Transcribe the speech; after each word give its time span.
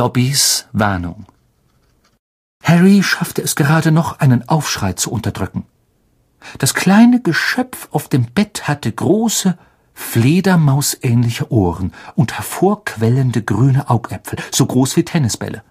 Dobbys 0.00 0.66
Warnung. 0.72 1.26
Harry 2.64 3.02
schaffte 3.02 3.42
es 3.42 3.54
gerade 3.54 3.92
noch, 3.92 4.18
einen 4.18 4.48
Aufschrei 4.48 4.94
zu 4.94 5.10
unterdrücken. 5.10 5.66
Das 6.56 6.72
kleine 6.72 7.20
Geschöpf 7.20 7.86
auf 7.90 8.08
dem 8.08 8.24
Bett 8.24 8.66
hatte 8.66 8.90
große, 8.90 9.58
fledermausähnliche 9.92 11.52
Ohren 11.52 11.92
und 12.14 12.32
hervorquellende 12.32 13.42
grüne 13.42 13.90
Augäpfel, 13.90 14.38
so 14.50 14.64
groß 14.64 14.96
wie 14.96 15.04
Tennisbälle. 15.04 15.62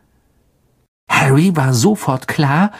Harry 1.09 1.55
war 1.55 1.73
sofort 1.73 2.27
klar, 2.27 2.71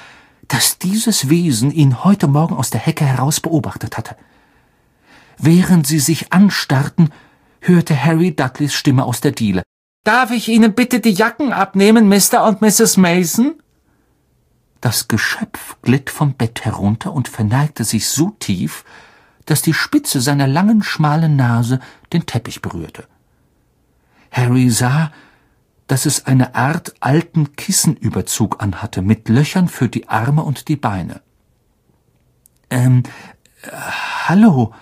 dass 0.49 0.77
dieses 0.77 1.29
Wesen 1.29 1.71
ihn 1.71 2.03
heute 2.03 2.27
Morgen 2.27 2.55
aus 2.55 2.69
der 2.69 2.81
Hecke 2.81 3.05
heraus 3.05 3.39
beobachtet 3.39 3.97
hatte. 3.97 4.15
Während 5.39 5.87
sie 5.87 5.99
sich 5.99 6.31
anstarrten, 6.31 7.11
hörte 7.59 7.99
Harry 8.05 8.35
Dudleys 8.35 8.75
Stimme 8.75 9.03
aus 9.03 9.19
der 9.19 9.31
Diele. 9.31 9.63
Darf 10.03 10.31
ich 10.31 10.47
Ihnen 10.47 10.73
bitte 10.73 10.99
die 10.99 11.13
Jacken 11.13 11.53
abnehmen, 11.53 12.07
Mr. 12.07 12.45
und 12.45 12.61
Mrs. 12.61 12.97
Mason? 12.97 13.61
Das 14.81 15.07
Geschöpf 15.07 15.77
glitt 15.81 16.09
vom 16.09 16.33
Bett 16.35 16.63
herunter 16.63 17.13
und 17.13 17.27
verneigte 17.27 17.83
sich 17.83 18.07
so 18.07 18.29
tief, 18.39 18.85
dass 19.45 19.61
die 19.61 19.73
Spitze 19.73 20.21
seiner 20.21 20.47
langen, 20.47 20.83
schmalen 20.83 21.35
Nase 21.35 21.79
den 22.13 22.25
Teppich 22.25 22.61
berührte. 22.61 23.07
Harry 24.31 24.69
sah, 24.69 25.11
dass 25.87 26.05
es 26.05 26.27
eine 26.27 26.55
Art 26.55 26.93
alten 26.99 27.55
Kissenüberzug 27.55 28.61
anhatte, 28.61 29.01
mit 29.01 29.27
Löchern 29.27 29.67
für 29.67 29.89
die 29.89 30.07
Arme 30.07 30.43
und 30.43 30.67
die 30.67 30.75
Beine. 30.75 31.21
Ähm, 32.69 33.03
äh, 33.63 33.71
hallo, 34.27 34.73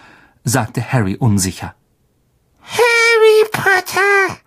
sagte 0.43 0.91
Harry 0.91 1.15
unsicher. 1.15 1.75
Harry 2.61 3.49
Potter, 3.53 4.37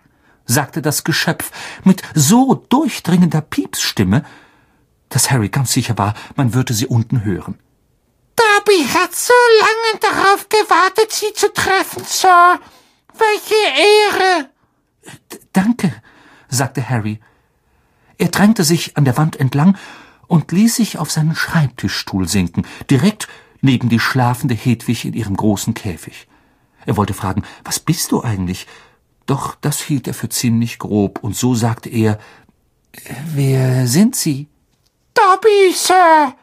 sagte 0.51 0.81
das 0.81 1.03
Geschöpf 1.03 1.51
mit 1.83 2.01
so 2.13 2.55
durchdringender 2.69 3.41
Piepsstimme, 3.41 4.23
dass 5.09 5.31
Harry 5.31 5.49
ganz 5.49 5.71
sicher 5.73 5.97
war, 5.97 6.13
man 6.35 6.53
würde 6.53 6.73
sie 6.73 6.87
unten 6.87 7.23
hören. 7.23 7.59
Dobby 8.35 8.85
hat 8.93 9.13
so 9.15 9.33
lange 9.59 9.99
darauf 9.99 10.47
gewartet, 10.49 11.11
Sie 11.11 11.33
zu 11.33 11.51
treffen, 11.53 12.03
Sir. 12.05 12.59
Welche 13.13 13.55
Ehre! 13.77 14.49
D 15.31 15.39
danke, 15.53 15.93
sagte 16.47 16.87
Harry. 16.89 17.19
Er 18.17 18.29
drängte 18.29 18.63
sich 18.63 18.97
an 18.97 19.05
der 19.05 19.17
Wand 19.17 19.35
entlang 19.35 19.77
und 20.27 20.51
ließ 20.51 20.75
sich 20.75 20.97
auf 20.97 21.11
seinen 21.11 21.35
Schreibtischstuhl 21.35 22.27
sinken, 22.27 22.65
direkt 22.89 23.27
neben 23.61 23.89
die 23.89 23.99
schlafende 23.99 24.55
Hedwig 24.55 25.05
in 25.05 25.13
ihrem 25.13 25.35
großen 25.35 25.73
Käfig. 25.73 26.27
Er 26.85 26.97
wollte 26.97 27.13
fragen, 27.13 27.43
was 27.63 27.79
bist 27.79 28.11
du 28.11 28.21
eigentlich? 28.23 28.67
Doch 29.25 29.55
das 29.55 29.81
hielt 29.81 30.07
er 30.07 30.13
für 30.13 30.29
ziemlich 30.29 30.79
grob, 30.79 31.19
und 31.23 31.35
so 31.35 31.55
sagte 31.55 31.89
er, 31.89 32.19
Wer 33.33 33.87
sind 33.87 34.15
Sie? 34.15 34.47
Dobby, 35.13 35.73
Sir. 35.73 36.33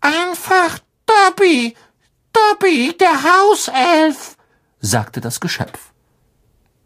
Einfach 0.00 0.78
Dobby. 1.06 1.74
Dobby, 2.32 2.96
der 2.98 3.22
Hauself, 3.22 4.36
sagte 4.80 5.20
das 5.20 5.40
Geschöpf. 5.40 5.92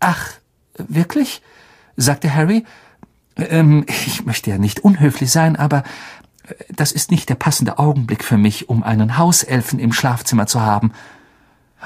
Ach, 0.00 0.32
wirklich? 0.76 1.42
sagte 1.96 2.34
Harry. 2.34 2.64
Ähm, 3.36 3.84
ich 3.88 4.24
möchte 4.24 4.50
ja 4.50 4.58
nicht 4.58 4.80
unhöflich 4.80 5.30
sein, 5.30 5.56
aber 5.56 5.82
das 6.68 6.92
ist 6.92 7.10
nicht 7.10 7.28
der 7.28 7.34
passende 7.34 7.78
Augenblick 7.78 8.24
für 8.24 8.36
mich, 8.36 8.68
um 8.68 8.82
einen 8.82 9.18
Hauselfen 9.18 9.78
im 9.78 9.92
Schlafzimmer 9.92 10.46
zu 10.46 10.60
haben. 10.60 10.92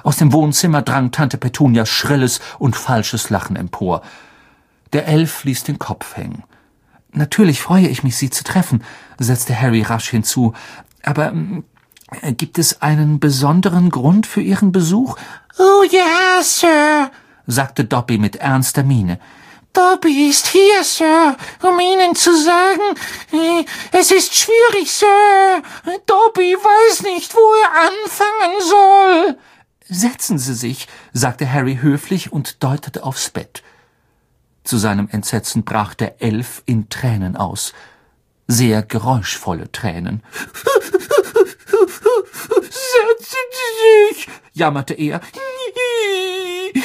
Aus 0.03 0.17
dem 0.17 0.33
Wohnzimmer 0.33 0.83
drang 0.83 1.11
Tante 1.11 1.39
Petunias 1.39 1.89
schrilles 1.89 2.41
und 2.59 2.77
falsches 2.77 3.31
Lachen 3.31 3.57
empor. 3.57 4.03
Der 4.93 5.07
Elf 5.07 5.45
ließ 5.45 5.65
den 5.65 5.79
Kopf 5.79 6.17
hängen. 6.17 6.45
Natürlich 7.13 7.63
freue 7.63 7.89
ich 7.89 8.03
mich, 8.03 8.17
Sie 8.17 8.31
zu 8.31 8.45
treffen, 8.45 8.85
setzte 9.19 9.59
Harry 9.59 9.83
rasch 9.83 10.11
hinzu. 10.11 10.53
Aber 11.03 11.33
äh, 12.23 12.33
gibt 12.33 12.59
es 12.59 12.83
einen 12.83 13.21
besonderen 13.21 13.91
Grund 13.91 14.27
für 14.27 14.43
Ihren 14.43 14.71
Besuch? 14.71 15.17
Oh 15.59 15.83
ja, 15.91 16.43
Sir, 16.43 17.11
sagte 17.47 17.85
Dobby 17.85 18.19
mit 18.19 18.37
ernster 18.37 18.83
Miene. 18.83 19.19
Dobby 19.73 20.29
ist 20.29 20.47
hier, 20.47 20.85
Sir, 20.85 21.37
um 21.63 21.79
Ihnen 21.79 22.15
zu 22.15 22.35
sagen, 22.37 22.97
äh, 23.33 23.65
es 23.93 24.11
ist 24.11 24.35
schwierig, 24.35 24.91
Sir. 24.91 25.63
Dobby 26.07 26.55
weiß 26.55 27.03
nicht, 27.03 27.35
wo 27.35 27.41
er 27.63 27.89
anfangen 27.89 28.61
soll. 28.61 29.39
Setzen 29.89 30.39
Sie 30.39 30.55
sich, 30.55 30.89
sagte 31.13 31.51
Harry 31.53 31.79
höflich 31.81 32.33
und 32.33 32.63
deutete 32.65 33.05
aufs 33.05 33.31
Bett. 33.31 33.63
Zu 34.65 34.79
seinem 34.79 35.09
Entsetzen 35.09 35.65
brach 35.65 35.95
der 35.95 36.21
Elf 36.21 36.63
in 36.67 36.89
Tränen 36.89 37.37
aus. 37.37 37.73
Sehr 38.49 38.83
geräuschvolle 38.83 39.71
Tränen. 39.71 40.25
Setzen 42.63 43.47
Sie 43.53 44.15
sich, 44.15 44.29
jammerte 44.55 44.95
er. 44.95 45.21
Nie, 46.75 46.83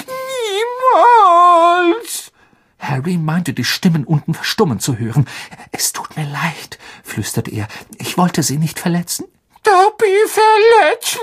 niemals. 1.87 2.31
Harry 2.77 3.17
meinte, 3.17 3.53
die 3.53 3.63
Stimmen 3.63 4.03
unten 4.03 4.35
verstummen 4.35 4.79
zu 4.79 4.97
hören. 4.97 5.25
Es 5.71 5.91
tut 5.93 6.15
mir 6.17 6.27
leid, 6.27 6.77
flüsterte 7.03 7.49
er. 7.49 7.67
Ich 7.97 8.17
wollte 8.17 8.43
Sie 8.43 8.57
nicht 8.57 8.79
verletzen. 8.79 9.25
Dobby 9.63 10.17
verletzen, 10.27 11.21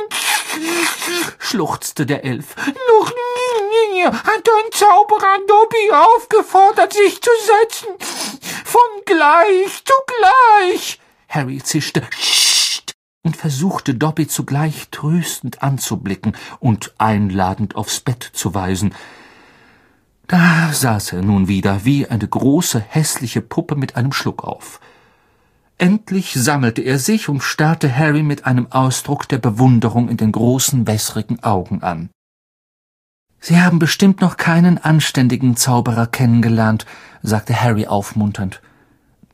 schluchzte 1.39 2.07
der 2.07 2.25
Elf. 2.25 2.55
Noch 2.57 3.11
nie 3.11 4.05
hat 4.05 4.27
ein 4.27 4.73
Zauberer 4.73 5.39
Dobby 5.47 5.91
aufgefordert, 5.93 6.93
sich 6.93 7.21
zu 7.21 7.31
setzen. 7.41 7.89
Von 8.65 8.81
gleich 9.05 9.85
zu 9.85 9.95
gleich. 10.07 11.01
Harry 11.29 11.63
zischte 11.63 12.03
Scht 12.17 12.93
und 13.25 13.37
versuchte 13.37 13.95
Dobby 13.95 14.29
zugleich 14.29 14.89
tröstend 14.91 15.63
anzublicken 15.63 16.37
und 16.61 16.95
einladend 16.99 17.75
aufs 17.77 18.01
Bett 18.01 18.23
zu 18.33 18.55
weisen. 18.55 18.95
Da 20.29 20.73
saß 20.73 21.15
er 21.15 21.23
nun 21.23 21.49
wieder 21.49 21.85
wie 21.85 22.07
eine 22.07 22.29
große 22.29 22.79
hässliche 22.79 23.41
Puppe 23.41 23.77
mit 23.77 23.97
einem 23.97 24.13
Schluck 24.13 24.45
auf. 24.45 24.81
Endlich 25.79 26.35
sammelte 26.35 26.83
er 26.83 26.99
sich 26.99 27.29
und 27.29 27.41
starrte 27.41 27.97
Harry 27.97 28.25
mit 28.25 28.47
einem 28.47 28.67
Ausdruck 28.73 29.29
der 29.29 29.39
Bewunderung 29.39 30.09
in 30.09 30.17
den 30.17 30.33
großen, 30.33 30.89
wässrigen 30.89 31.43
Augen 31.45 31.83
an. 31.83 32.11
Sie 33.39 33.61
haben 33.61 33.79
bestimmt 33.79 34.21
noch 34.21 34.37
keinen 34.37 34.79
anständigen 34.79 35.57
Zauberer 35.57 36.09
kennengelernt, 36.09 36.85
sagte 37.23 37.61
Harry 37.61 37.87
aufmunternd. 37.87 38.61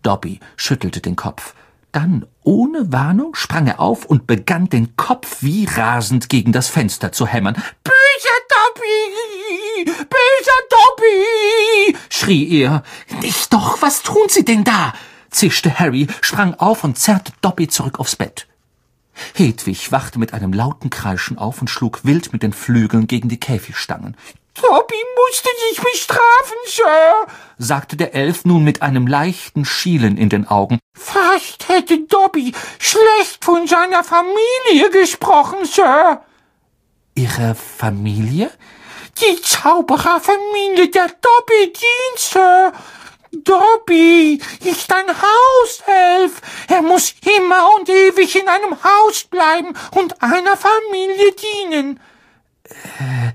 Dobby 0.02 0.40
schüttelte 0.56 1.00
den 1.00 1.16
Kopf. 1.16 1.54
Dann, 1.92 2.26
ohne 2.42 2.92
Warnung, 2.92 3.34
sprang 3.34 3.66
er 3.66 3.80
auf 3.80 4.04
und 4.04 4.26
begann 4.26 4.68
den 4.68 4.96
Kopf 4.96 5.38
wie 5.42 5.64
rasend 5.64 6.28
gegen 6.28 6.52
das 6.52 6.68
Fenster 6.68 7.12
zu 7.12 7.26
hämmern. 7.26 7.54
Böser 7.54 8.40
Dobby! 8.50 9.84
Böser 9.86 10.60
Dobby! 10.70 11.96
schrie 12.10 12.60
er. 12.60 12.82
Nicht 13.22 13.50
doch, 13.50 13.80
was 13.80 14.02
tun 14.02 14.28
Sie 14.28 14.44
denn 14.44 14.64
da? 14.64 14.92
Zischte 15.34 15.78
Harry, 15.78 16.06
sprang 16.20 16.54
auf 16.54 16.84
und 16.84 16.98
zerrte 16.98 17.32
Dobby 17.40 17.68
zurück 17.68 18.00
aufs 18.00 18.16
Bett. 18.16 18.46
Hedwig 19.34 19.92
wachte 19.92 20.18
mit 20.18 20.34
einem 20.34 20.52
lauten 20.52 20.90
Kreischen 20.90 21.38
auf 21.38 21.60
und 21.60 21.68
schlug 21.68 22.04
wild 22.04 22.32
mit 22.32 22.42
den 22.42 22.52
Flügeln 22.52 23.06
gegen 23.06 23.28
die 23.28 23.38
Käfigstangen. 23.38 24.16
Dobby 24.54 24.94
musste 25.16 25.48
sich 25.68 25.80
bestrafen, 25.80 26.56
Sir, 26.66 27.26
sagte 27.58 27.96
der 27.96 28.14
Elf 28.14 28.44
nun 28.44 28.62
mit 28.62 28.82
einem 28.82 29.06
leichten 29.06 29.64
Schielen 29.64 30.16
in 30.16 30.28
den 30.28 30.46
Augen. 30.46 30.78
Fast 30.96 31.68
hätte 31.68 31.98
Dobby 32.06 32.52
schlecht 32.78 33.44
von 33.44 33.66
seiner 33.66 34.04
Familie 34.04 34.90
gesprochen, 34.92 35.64
Sir. 35.64 36.22
Ihre 37.16 37.54
Familie? 37.54 38.50
Die 39.20 39.40
Zaubererfamilie 39.42 40.88
der 40.88 41.06
Dobby 41.06 41.72
dient, 41.72 42.18
Sir. 42.18 42.72
Dobby 43.42 44.40
ist 44.64 44.92
ein 44.92 45.06
Hauself. 45.08 46.40
Er 46.68 46.82
muss 46.82 47.14
immer 47.38 47.68
und 47.78 47.88
ewig 47.88 48.36
in 48.36 48.48
einem 48.48 48.76
Haus 48.82 49.24
bleiben 49.24 49.74
und 49.92 50.22
einer 50.22 50.56
Familie 50.56 51.32
dienen. 51.32 52.00
Äh, 52.64 53.32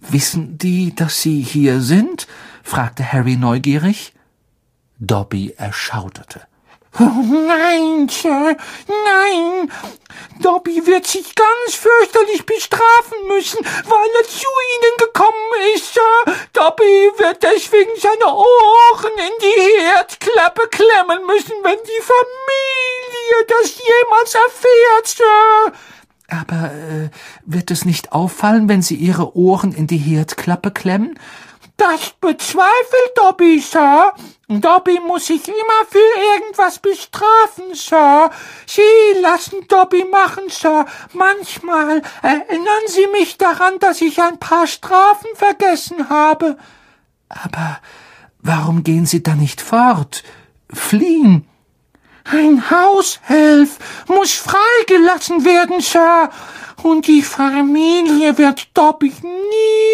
wissen 0.00 0.58
die, 0.58 0.94
dass 0.94 1.22
Sie 1.22 1.40
hier 1.40 1.80
sind? 1.80 2.26
fragte 2.62 3.12
Harry 3.12 3.36
neugierig. 3.36 4.12
Dobby 4.98 5.54
erschauderte. 5.56 6.46
Oh 6.98 7.02
nein, 7.02 8.08
Sir, 8.08 8.56
nein. 8.86 9.72
Dobby 10.40 10.86
wird 10.86 11.06
sich 11.06 11.34
ganz 11.34 11.74
fürchterlich 11.74 12.46
bestrafen 12.46 13.26
müssen, 13.28 13.58
weil 13.64 14.08
er 14.20 14.28
zu 14.28 14.46
Ihnen 14.76 14.96
Dobby 16.84 17.18
wird 17.18 17.42
deswegen 17.42 17.90
seine 17.98 18.34
Ohren 18.34 19.12
in 19.16 19.32
die 19.40 19.84
Herdklappe 19.84 20.68
klemmen 20.68 21.26
müssen, 21.26 21.54
wenn 21.62 21.78
die 21.84 22.02
Familie 22.02 23.46
das 23.48 23.78
jemals 23.78 24.34
erfährt, 24.34 25.06
Sir. 25.06 25.72
Aber 26.28 26.72
äh, 26.72 27.10
wird 27.44 27.70
es 27.70 27.84
nicht 27.84 28.12
auffallen, 28.12 28.68
wenn 28.68 28.82
Sie 28.82 28.96
Ihre 28.96 29.36
Ohren 29.36 29.72
in 29.72 29.86
die 29.86 29.98
Herdklappe 29.98 30.70
klemmen? 30.70 31.18
Das 31.76 32.10
bezweifelt 32.20 33.12
Dobby, 33.16 33.60
Sir. 33.60 34.12
Dobby 34.48 35.00
muss 35.06 35.26
sich 35.26 35.48
immer 35.48 35.86
für 35.88 35.98
irgendwas 36.34 36.78
bestrafen, 36.78 37.74
Sir. 37.74 38.30
Sie 38.66 39.20
lassen 39.20 39.66
Dobby 39.68 40.04
machen, 40.04 40.44
Sir. 40.48 40.86
Manchmal 41.12 42.02
erinnern 42.22 42.86
Sie 42.86 43.06
mich 43.08 43.38
daran, 43.38 43.78
dass 43.80 44.00
ich 44.02 44.20
ein 44.20 44.38
paar 44.38 44.66
Strafen 44.66 45.30
vergessen 45.34 46.08
habe. 46.08 46.56
Aber 47.42 47.78
warum 48.38 48.84
gehen 48.84 49.06
Sie 49.06 49.22
da 49.22 49.34
nicht 49.34 49.60
fort? 49.60 50.22
Fliehen? 50.72 51.46
Ein 52.24 52.70
Haushelf 52.70 53.78
muss 54.08 54.32
freigelassen 54.32 55.44
werden, 55.44 55.80
Sir. 55.80 56.30
Und 56.82 57.06
die 57.06 57.22
Familie 57.22 58.38
wird 58.38 58.68
Dobby 58.74 59.12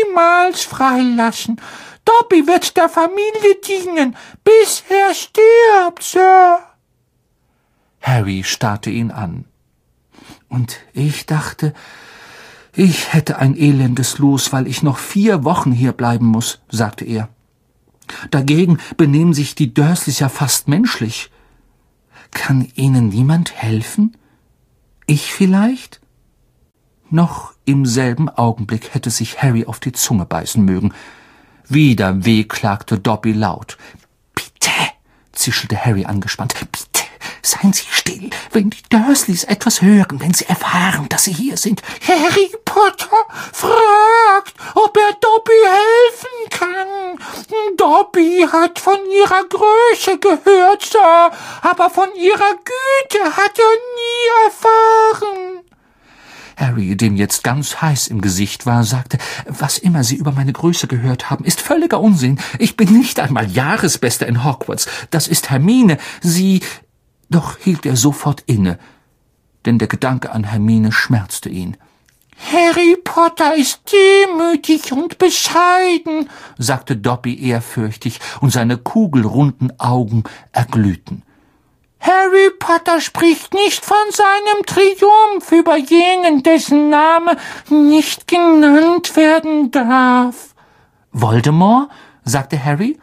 niemals 0.07 0.63
freilassen. 0.63 1.61
Dobby 2.05 2.47
wird 2.47 2.77
der 2.77 2.89
Familie 2.89 3.57
dienen, 3.67 4.17
bis 4.45 4.85
er 4.89 5.15
stirbt, 5.15 6.03
Sir. 6.03 6.61
Harry 8.01 8.45
starrte 8.45 8.91
ihn 8.91 9.11
an. 9.11 9.45
Und 10.49 10.81
ich 10.93 11.27
dachte, 11.27 11.75
ich 12.75 13.13
hätte 13.13 13.39
ein 13.39 13.57
elendes 13.57 14.19
Los, 14.19 14.53
weil 14.53 14.67
ich 14.67 14.83
noch 14.83 14.99
vier 14.99 15.45
Wochen 15.45 15.73
hier 15.73 15.93
bleiben 15.93 16.27
muss, 16.27 16.61
sagte 16.69 17.05
er. 17.05 17.29
Dagegen 18.31 18.79
benehmen 18.97 19.35
sich 19.35 19.55
die 19.55 19.73
Dursleys 19.73 20.19
ja 20.19 20.29
fast 20.29 20.69
menschlich. 20.69 21.31
Kann 22.31 22.69
Ihnen 22.75 23.09
niemand 23.09 23.55
helfen? 23.55 24.17
Ich 25.07 25.33
vielleicht? 25.33 26.01
Noch 27.09 27.55
im 27.65 27.87
selben 27.87 28.29
Augenblick 28.29 28.95
hätte 28.95 29.11
sich 29.11 29.43
Harry 29.43 29.67
auf 29.67 29.81
die 29.81 29.93
Zunge 29.93 30.27
beißen 30.27 30.65
mögen. 30.65 30.93
Wieder 31.69 32.25
wehklagte 32.25 32.99
Dobby 32.99 33.33
laut. 33.33 33.79
Bitte, 34.35 34.71
zischelte 35.33 35.77
Harry 35.85 36.05
angespannt. 36.05 36.55
Bitte, 36.71 36.90
seien 37.43 37.73
Sie 37.73 37.87
still, 37.91 38.31
wenn 38.53 38.71
die 38.71 38.83
Dursleys 38.89 39.45
etwas 39.45 39.83
hören, 39.83 40.21
wenn 40.21 40.35
sie 40.35 40.47
erfahren, 40.47 41.09
dass 41.09 41.25
Sie 41.25 41.33
hier 41.33 41.57
sind. 41.57 41.83
Harry 42.07 42.51
Potter 42.65 43.09
fragt, 43.53 44.55
ob 44.75 44.97
er 44.97 45.17
Dobby 45.21 45.53
helfen 45.65 46.51
kann. 46.51 47.19
Dobby 47.77 48.47
hat 48.51 48.79
von 48.79 48.99
ihrer 49.11 49.45
Größe 49.49 50.19
gehört, 50.19 50.83
Sir, 50.83 51.31
aber 51.63 51.91
von 51.91 52.09
ihrer 52.17 52.55
Güte 52.57 53.37
hat 53.37 53.59
er 53.59 53.77
nie 53.97 54.47
erfahren. 54.47 55.61
Harry, 56.61 56.95
dem 56.95 57.17
jetzt 57.17 57.43
ganz 57.43 57.81
heiß 57.81 58.09
im 58.09 58.21
Gesicht 58.21 58.67
war, 58.67 58.85
sagte, 58.85 59.17
was 59.47 59.79
immer 59.79 60.05
Sie 60.05 60.17
über 60.17 60.33
meine 60.33 60.53
Größe 60.53 60.87
gehört 60.87 61.31
haben, 61.31 61.45
ist 61.45 61.61
völliger 61.61 62.01
Unsinn. 62.01 62.39
Ich 62.59 62.77
bin 62.77 62.93
nicht 62.93 63.19
einmal 63.19 63.51
Jahresbester 63.51 64.27
in 64.27 64.45
Hogwarts. 64.45 64.87
Das 65.11 65.27
ist 65.27 65.51
Hermine. 65.51 65.97
Sie. 66.21 66.61
Doch 67.31 67.57
hielt 67.59 67.87
er 67.87 67.97
sofort 67.97 68.43
inne, 68.47 68.79
denn 69.65 69.79
der 69.79 69.89
Gedanke 69.89 70.33
an 70.33 70.45
Hermine 70.45 70.93
schmerzte 70.93 71.49
ihn. 71.49 71.77
Harry 72.53 72.97
Potter 73.05 73.55
ist 73.55 73.83
demütig 73.93 74.93
und 74.93 75.19
bescheiden, 75.19 76.29
sagte 76.59 76.97
Dobby 76.97 77.49
ehrfürchtig, 77.49 78.19
und 78.41 78.51
seine 78.51 78.79
kugelrunden 78.79 79.79
Augen 79.79 80.25
erglühten. 80.53 81.23
Harry 82.01 82.51
Potter 82.59 83.01
spricht 83.01 83.53
nicht 83.53 83.85
von 83.85 83.97
seinem 84.11 84.65
Triumph 84.65 85.53
über 85.53 85.77
jenen, 85.77 86.43
dessen 86.43 86.89
Name 86.89 87.37
nicht 87.69 88.27
genannt 88.27 89.17
werden 89.17 89.71
darf. 89.71 90.55
Voldemort? 91.13 91.91
sagte 92.25 92.63
Harry. 92.63 92.99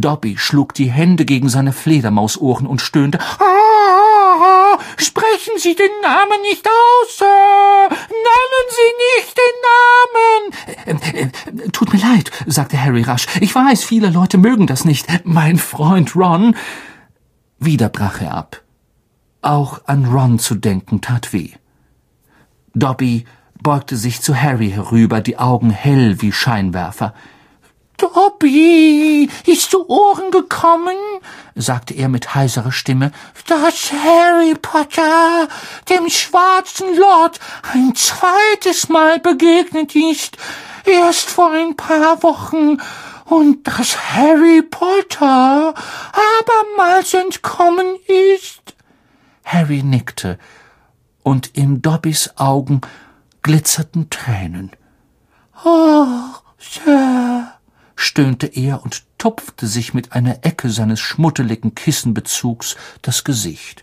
Dobby 0.00 0.36
schlug 0.38 0.74
die 0.74 0.90
Hände 0.90 1.24
gegen 1.24 1.48
seine 1.48 1.72
Fledermausohren 1.72 2.66
und 2.66 2.80
stöhnte. 2.80 3.18
Ah, 3.20 4.78
sprechen 4.96 5.58
Sie 5.58 5.74
den 5.74 5.90
Namen 6.02 6.40
nicht 6.42 6.66
aus, 6.66 7.18
Sir. 7.18 7.88
Nennen 7.90 8.66
Sie 8.70 8.92
nicht 9.20 9.36
den 9.38 9.56
Namen. 10.86 11.02
Äh, 11.12 11.64
äh, 11.64 11.70
tut 11.70 11.92
mir 11.92 12.00
leid, 12.00 12.30
sagte 12.46 12.82
Harry 12.82 13.02
rasch. 13.02 13.26
Ich 13.40 13.54
weiß, 13.54 13.84
viele 13.84 14.10
Leute 14.10 14.38
mögen 14.38 14.66
das 14.66 14.84
nicht. 14.84 15.06
Mein 15.24 15.58
Freund 15.58 16.14
Ron 16.16 16.54
wieder 17.58 17.88
brach 17.88 18.20
er 18.20 18.34
ab. 18.34 18.62
Auch 19.42 19.82
an 19.86 20.06
Ron 20.06 20.38
zu 20.38 20.54
denken 20.54 21.00
tat 21.00 21.32
weh. 21.32 21.50
Dobby 22.74 23.24
beugte 23.62 23.96
sich 23.96 24.20
zu 24.20 24.40
Harry 24.40 24.70
herüber, 24.70 25.20
die 25.20 25.38
Augen 25.38 25.70
hell 25.70 26.20
wie 26.20 26.32
Scheinwerfer. 26.32 27.14
Dobby, 27.98 29.28
ist 29.46 29.70
zu 29.70 29.88
Ohren 29.88 30.30
gekommen, 30.30 30.96
sagte 31.54 31.94
er 31.94 32.08
mit 32.08 32.34
heiserer 32.34 32.72
Stimme, 32.72 33.12
dass 33.46 33.92
Harry 33.92 34.54
Potter 34.54 35.48
dem 35.88 36.08
schwarzen 36.08 36.96
Lord 36.96 37.40
ein 37.72 37.94
zweites 37.94 38.88
Mal 38.88 39.18
begegnet 39.20 39.94
ist, 39.94 40.36
erst 40.84 41.30
vor 41.30 41.52
ein 41.52 41.76
paar 41.76 42.22
Wochen. 42.22 42.78
Und 43.24 43.66
dass 43.66 44.14
Harry 44.14 44.62
Potter 44.62 45.74
abermals 45.74 47.12
entkommen 47.12 47.96
ist? 48.36 48.74
Harry 49.44 49.82
nickte, 49.82 50.38
und 51.22 51.48
in 51.56 51.82
Dobbys 51.82 52.30
Augen 52.36 52.82
glitzerten 53.42 54.10
Tränen. 54.10 54.70
Oh, 55.64 56.06
Sir, 56.58 57.52
stöhnte 57.96 58.46
er 58.46 58.82
und 58.84 59.02
tupfte 59.18 59.66
sich 59.66 59.94
mit 59.94 60.12
einer 60.12 60.44
Ecke 60.44 60.70
seines 60.70 61.00
schmuddeligen 61.00 61.74
Kissenbezugs 61.74 62.76
das 63.02 63.24
Gesicht. 63.24 63.82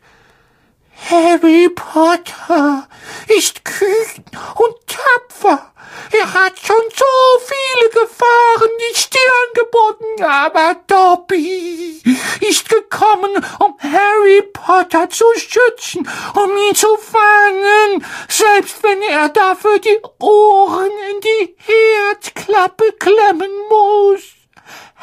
Harry 1.09 1.69
Potter 1.69 2.88
ist 3.27 3.65
kühn 3.65 4.23
und 4.55 4.75
tapfer. 4.88 5.73
Er 6.11 6.33
hat 6.33 6.57
schon 6.59 6.85
so 6.95 7.05
viele 7.45 7.89
Gefahren 7.89 8.69
die 8.79 8.97
Stirn 8.97 9.53
geboten, 9.53 10.23
aber 10.23 10.75
Dobby 10.88 12.01
ist 12.41 12.69
gekommen, 12.69 13.45
um 13.59 13.75
Harry 13.79 14.41
Potter 14.53 15.09
zu 15.09 15.25
schützen, 15.35 16.07
um 16.35 16.57
ihn 16.69 16.75
zu 16.75 16.95
fangen, 16.97 18.05
selbst 18.29 18.81
wenn 18.83 19.01
er 19.01 19.29
dafür 19.29 19.79
die 19.79 20.00
Ohren 20.19 20.91
in 21.11 21.21
die 21.21 21.55
Herdklappe 21.57 22.94
klemmen 23.00 23.51
muss. 23.69 24.43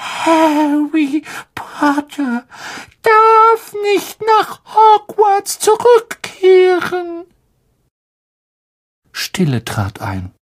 Harry 0.01 1.23
Potter 1.55 2.45
darf 3.03 3.75
nicht 3.83 4.21
nach 4.39 4.61
Hogwarts 4.65 5.59
zurückkehren. 5.59 7.25
Stille 9.13 9.65
trat 9.65 10.01
ein. 10.01 10.33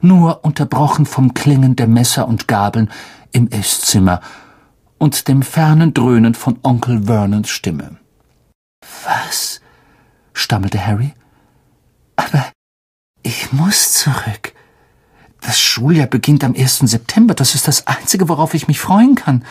Nur 0.00 0.44
unterbrochen 0.44 1.04
vom 1.04 1.34
Klingen 1.34 1.76
der 1.76 1.86
Messer 1.86 2.26
und 2.26 2.48
Gabeln 2.48 2.90
im 3.32 3.48
Esszimmer 3.48 4.22
und 4.96 5.28
dem 5.28 5.42
fernen 5.42 5.92
Dröhnen 5.92 6.34
von 6.34 6.58
Onkel 6.62 7.04
Vernons 7.04 7.50
Stimme. 7.50 7.98
Was? 9.04 9.60
stammelte 10.32 10.84
Harry. 10.84 11.12
Aber 12.16 12.50
ich 13.22 13.52
muss 13.52 13.92
zurück. 13.92 14.54
Das 15.40 15.58
Schuljahr 15.58 16.06
beginnt 16.06 16.44
am 16.44 16.54
1. 16.54 16.78
September. 16.80 17.34
Das 17.34 17.54
ist 17.54 17.66
das 17.68 17.86
Einzige, 17.86 18.28
worauf 18.28 18.54
ich 18.54 18.68
mich 18.68 18.80
freuen 18.80 19.14
kann. 19.14 19.44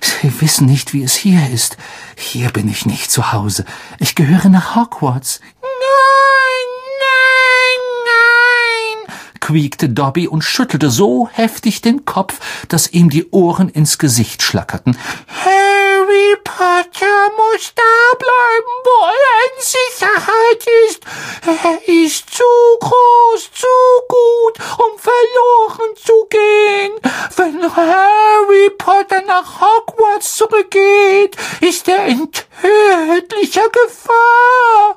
Sie 0.00 0.40
wissen 0.40 0.66
nicht, 0.66 0.92
wie 0.92 1.02
es 1.02 1.14
hier 1.14 1.48
ist. 1.50 1.76
Hier 2.16 2.50
bin 2.50 2.68
ich 2.68 2.86
nicht 2.86 3.10
zu 3.10 3.32
Hause. 3.32 3.64
Ich 3.98 4.14
gehöre 4.14 4.48
nach 4.48 4.76
Hogwarts. 4.76 5.40
Nein, 5.62 6.66
nein, 7.00 7.82
nein, 9.06 9.14
quiekte 9.40 9.88
Dobby 9.88 10.28
und 10.28 10.42
schüttelte 10.42 10.90
so 10.90 11.28
heftig 11.32 11.80
den 11.80 12.04
Kopf, 12.04 12.40
dass 12.68 12.92
ihm 12.92 13.10
die 13.10 13.30
Ohren 13.30 13.68
ins 13.68 13.98
Gesicht 13.98 14.42
schlackerten. 14.42 14.96
Harry 16.06 16.36
Potter 16.44 17.30
muss 17.36 17.72
da 17.74 18.16
bleiben, 18.16 18.74
wo 18.84 19.06
er 19.06 19.38
in 19.50 19.60
Sicherheit 19.60 20.66
ist. 20.88 21.04
Er 21.44 22.04
ist 22.04 22.30
zu 22.30 22.44
groß, 22.78 23.50
zu 23.52 23.66
gut, 24.08 24.60
um 24.78 24.98
verloren 24.98 25.96
zu 25.96 26.26
gehen. 26.30 26.92
Wenn 27.36 27.76
Harry 27.76 28.70
Potter 28.78 29.22
nach 29.22 29.60
Hogwarts 29.60 30.36
zurückgeht, 30.36 31.36
ist 31.60 31.88
er 31.88 32.06
in 32.06 32.30
tödlicher 32.30 33.68
Gefahr. 33.70 34.96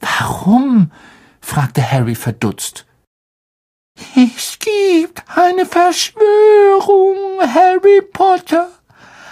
Warum? 0.00 0.92
fragte 1.40 1.90
Harry 1.90 2.14
verdutzt. 2.14 2.86
Es 4.14 4.58
gibt 4.60 5.24
eine 5.34 5.66
Verschwörung, 5.66 7.40
Harry 7.42 8.02
Potter 8.02 8.75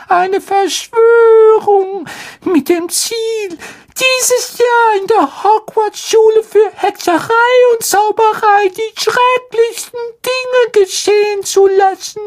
eine 0.09 0.41
Verschwörung 0.41 2.07
mit 2.45 2.69
dem 2.69 2.89
Ziel, 2.89 3.59
dieses 3.97 4.59
Jahr 4.59 5.01
in 5.01 5.07
der 5.07 5.45
Hogwarts-Schule 5.45 6.43
für 6.43 6.71
Hexerei 6.75 7.73
und 7.73 7.85
Zauberei 7.85 8.69
die 8.69 9.01
schrecklichsten 9.01 10.01
Dinge 10.25 10.85
geschehen 10.85 11.45
zu 11.45 11.67
lassen. 11.67 12.21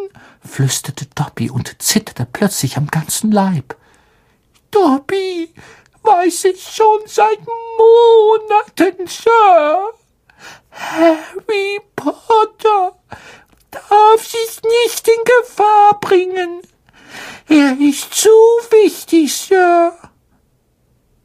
flüsterte 0.48 1.08
Dobby 1.14 1.50
und 1.50 1.82
zitterte 1.82 2.26
plötzlich 2.32 2.78
am 2.78 2.88
ganzen 2.88 3.32
Leib. 3.32 3.76
Dobby, 4.72 5.54
weiß 6.04 6.46
ich 6.46 6.64
schon 6.64 7.02
seit 7.06 7.40
Monaten, 7.78 9.08
Sir. 9.08 9.94
Harry 10.72 11.82
Potter 11.96 12.98
darf 13.72 14.26
sich 14.26 14.62
nicht 14.64 15.08
in 15.08 15.24
Gefahr 15.26 16.00
bringen. 16.00 16.62
Er 17.50 17.78
ist 17.80 18.14
zu 18.14 18.30
wichtig, 18.72 19.36
Sir. 19.36 19.94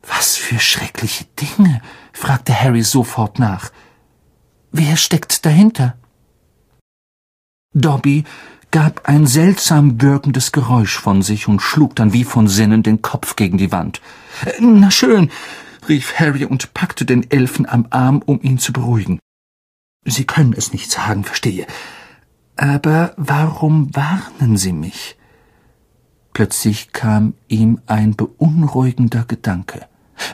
Was 0.03 0.37
für 0.37 0.59
schreckliche 0.59 1.25
Dinge? 1.41 1.81
fragte 2.13 2.53
Harry 2.73 2.83
sofort 2.85 3.39
nach. 3.39 3.71
Wer 4.71 4.97
steckt 4.97 5.45
dahinter? 5.45 5.95
Dobby 7.75 8.25
gab 8.71 9.07
ein 9.07 9.27
seltsam 9.27 10.01
wirkendes 10.01 10.53
Geräusch 10.53 10.99
von 10.99 11.21
sich 11.21 11.49
und 11.49 11.61
schlug 11.61 11.95
dann 11.97 12.15
wie 12.15 12.25
von 12.25 12.49
Sinnen 12.49 12.83
den 12.83 13.03
Kopf 13.03 13.37
gegen 13.37 13.59
die 13.59 13.73
Wand. 13.73 14.01
Na 14.59 14.91
schön, 14.91 15.31
rief 15.87 16.15
Harry 16.19 16.47
und 16.47 16.73
packte 16.73 17.05
den 17.05 17.31
Elfen 17.31 17.69
am 17.69 17.89
Arm, 17.91 18.23
um 18.25 18.41
ihn 18.41 18.57
zu 18.57 18.73
beruhigen. 18.73 19.19
Sie 20.07 20.25
können 20.25 20.55
es 20.57 20.73
nicht 20.73 20.91
sagen, 20.91 21.25
verstehe. 21.25 21.67
Aber 22.57 23.13
warum 23.19 23.95
warnen 23.95 24.57
Sie 24.57 24.73
mich? 24.73 25.19
Plötzlich 26.33 26.93
kam 26.93 27.35
ihm 27.49 27.83
ein 27.85 28.17
beunruhigender 28.17 29.27
Gedanke. 29.27 29.87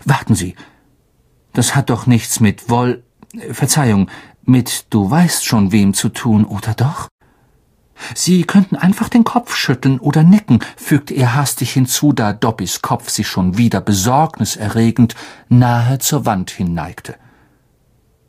Warten 0.05 0.37
Sie, 0.37 0.55
das 1.59 1.75
hat 1.75 1.91
doch 1.91 2.07
nichts 2.07 2.39
mit 2.39 2.71
Woll, 2.71 3.03
Verzeihung, 3.51 4.09
mit 4.45 4.87
du 4.91 5.11
weißt 5.11 5.45
schon 5.45 5.73
wem 5.73 5.93
zu 5.93 6.09
tun, 6.09 6.45
oder 6.45 6.73
doch? 6.75 7.09
Sie 8.15 8.45
könnten 8.45 8.77
einfach 8.77 9.09
den 9.09 9.25
Kopf 9.25 9.57
schütteln 9.57 9.99
oder 9.99 10.23
nicken, 10.23 10.61
fügte 10.77 11.15
er 11.15 11.35
hastig 11.35 11.73
hinzu, 11.73 12.13
da 12.13 12.33
Dobbys 12.33 12.81
Kopf 12.81 13.11
sich 13.11 13.27
schon 13.27 13.59
wieder 13.59 13.81
besorgniserregend 13.81 15.17
nahe 15.49 15.99
zur 15.99 16.27
Wand 16.27 16.53
hinneigte. 16.53 17.17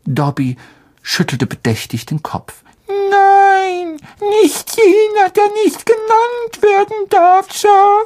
Dobby 0.05 0.57
schüttelte 1.03 1.45
bedächtig 1.45 2.07
den 2.07 2.23
Kopf. 2.23 2.63
Nein, 2.87 3.97
nicht 4.41 4.75
jener, 4.75 5.29
der 5.29 5.49
nicht 5.65 5.85
genannt 5.85 6.63
werden 6.63 7.09
darf, 7.11 7.53
Sir. 7.53 8.05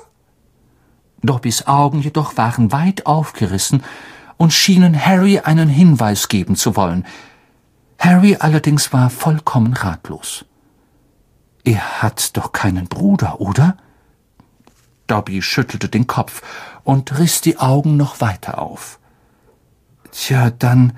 Dobbys 1.21 1.65
Augen 1.65 2.01
jedoch 2.01 2.35
waren 2.35 2.73
weit 2.73 3.05
aufgerissen 3.05 3.83
und 4.37 4.53
schienen 4.53 5.05
Harry 5.05 5.39
einen 5.39 5.69
Hinweis 5.69 6.27
geben 6.27 6.55
zu 6.55 6.75
wollen. 6.75 7.05
Harry 7.99 8.37
allerdings 8.39 8.91
war 8.91 9.09
vollkommen 9.09 9.73
ratlos. 9.73 10.45
Er 11.63 12.01
hat 12.01 12.35
doch 12.35 12.51
keinen 12.51 12.87
Bruder, 12.87 13.39
oder? 13.39 13.77
Dobby 15.07 15.41
schüttelte 15.41 15.89
den 15.89 16.07
Kopf 16.07 16.41
und 16.83 17.17
riss 17.19 17.41
die 17.41 17.57
Augen 17.57 17.97
noch 17.97 18.21
weiter 18.21 18.59
auf. 18.59 18.99
Tja, 20.11 20.49
dann 20.51 20.93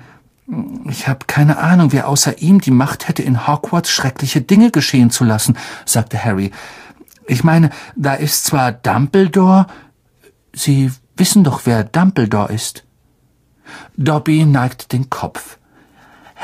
ich 0.88 1.08
habe 1.08 1.26
keine 1.26 1.58
Ahnung, 1.58 1.92
wer 1.92 2.08
außer 2.08 2.38
ihm 2.38 2.60
die 2.60 2.70
Macht 2.70 3.08
hätte, 3.08 3.22
in 3.22 3.48
Hogwarts 3.48 3.90
schreckliche 3.90 4.42
Dinge 4.42 4.70
geschehen 4.70 5.10
zu 5.10 5.24
lassen, 5.24 5.58
sagte 5.84 6.22
Harry. 6.22 6.52
Ich 7.26 7.42
meine, 7.42 7.70
da 7.96 8.14
ist 8.14 8.44
zwar 8.44 8.70
Dumbledore. 8.70 9.66
Sie 10.54 10.92
wissen 11.16 11.42
doch, 11.42 11.62
wer 11.64 11.82
Dumbledore 11.82 12.52
ist. 12.52 12.85
Dobby 13.96 14.44
neigt 14.44 14.92
den 14.92 15.10
Kopf. 15.10 15.58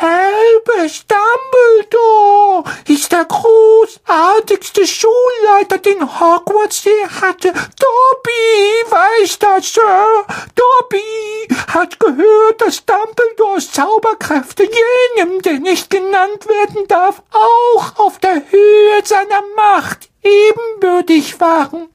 Albus 0.00 1.04
Dumbledore 1.06 2.64
ist 2.88 3.12
der 3.12 3.26
großartigste 3.26 4.86
Schulleiter, 4.86 5.78
den 5.78 6.00
Hogwarts 6.00 6.84
je 6.84 7.06
hatte. 7.20 7.52
Dobby 7.52 8.90
weiß 8.90 9.38
das, 9.38 9.72
Sir. 9.72 10.06
Dobby 10.54 11.48
hat 11.68 12.00
gehört, 12.00 12.60
dass 12.60 12.84
Dumbledores 12.86 13.70
Zauberkräfte 13.70 14.64
jenem, 14.64 15.42
der 15.42 15.60
nicht 15.60 15.90
genannt 15.90 16.48
werden 16.48 16.88
darf, 16.88 17.22
auch 17.30 17.98
auf 17.98 18.18
der 18.18 18.42
Höhe 18.50 19.04
seiner 19.04 19.42
Macht 19.56 20.08
ebenbürtig 20.22 21.38
waren. 21.40 21.88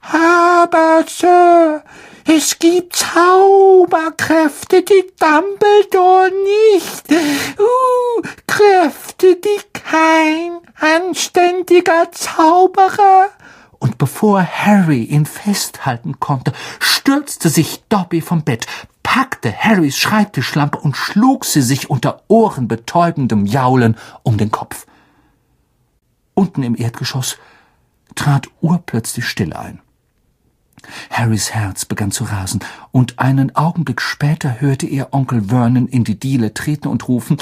Aber, 0.00 1.04
Sir, 1.06 1.82
es 2.24 2.58
gibt 2.58 2.94
Zauberkräfte, 2.94 4.82
die 4.82 5.04
Dumbledore 5.18 6.30
nicht. 6.74 7.10
Uh, 7.10 8.22
Kräfte, 8.46 9.36
die 9.36 9.60
kein 9.72 10.58
anständiger 10.78 12.12
Zauberer. 12.12 13.30
Und 13.78 13.96
bevor 13.96 14.42
Harry 14.42 15.04
ihn 15.04 15.24
festhalten 15.24 16.20
konnte, 16.20 16.52
stürzte 16.80 17.48
sich 17.48 17.82
Dobby 17.88 18.20
vom 18.20 18.42
Bett, 18.42 18.66
packte 19.02 19.50
Harrys 19.56 19.96
Schreibtischlampe 19.96 20.78
und 20.78 20.96
schlug 20.96 21.44
sie 21.44 21.62
sich 21.62 21.88
unter 21.88 22.22
ohrenbetäubendem 22.28 23.46
Jaulen 23.46 23.96
um 24.22 24.36
den 24.36 24.50
Kopf. 24.50 24.86
Unten 26.34 26.62
im 26.62 26.76
Erdgeschoss 26.76 27.38
trat 28.14 28.48
urplötzlich 28.60 29.26
Stille 29.26 29.58
ein. 29.58 29.80
Harrys 31.10 31.52
Herz 31.52 31.84
begann 31.84 32.10
zu 32.10 32.24
rasen, 32.24 32.60
und 32.92 33.18
einen 33.18 33.54
Augenblick 33.54 34.00
später 34.00 34.60
hörte 34.60 34.86
er 34.86 35.12
Onkel 35.12 35.44
Vernon 35.48 35.88
in 35.88 36.04
die 36.04 36.18
Diele 36.18 36.54
treten 36.54 36.88
und 36.88 37.08
rufen 37.08 37.38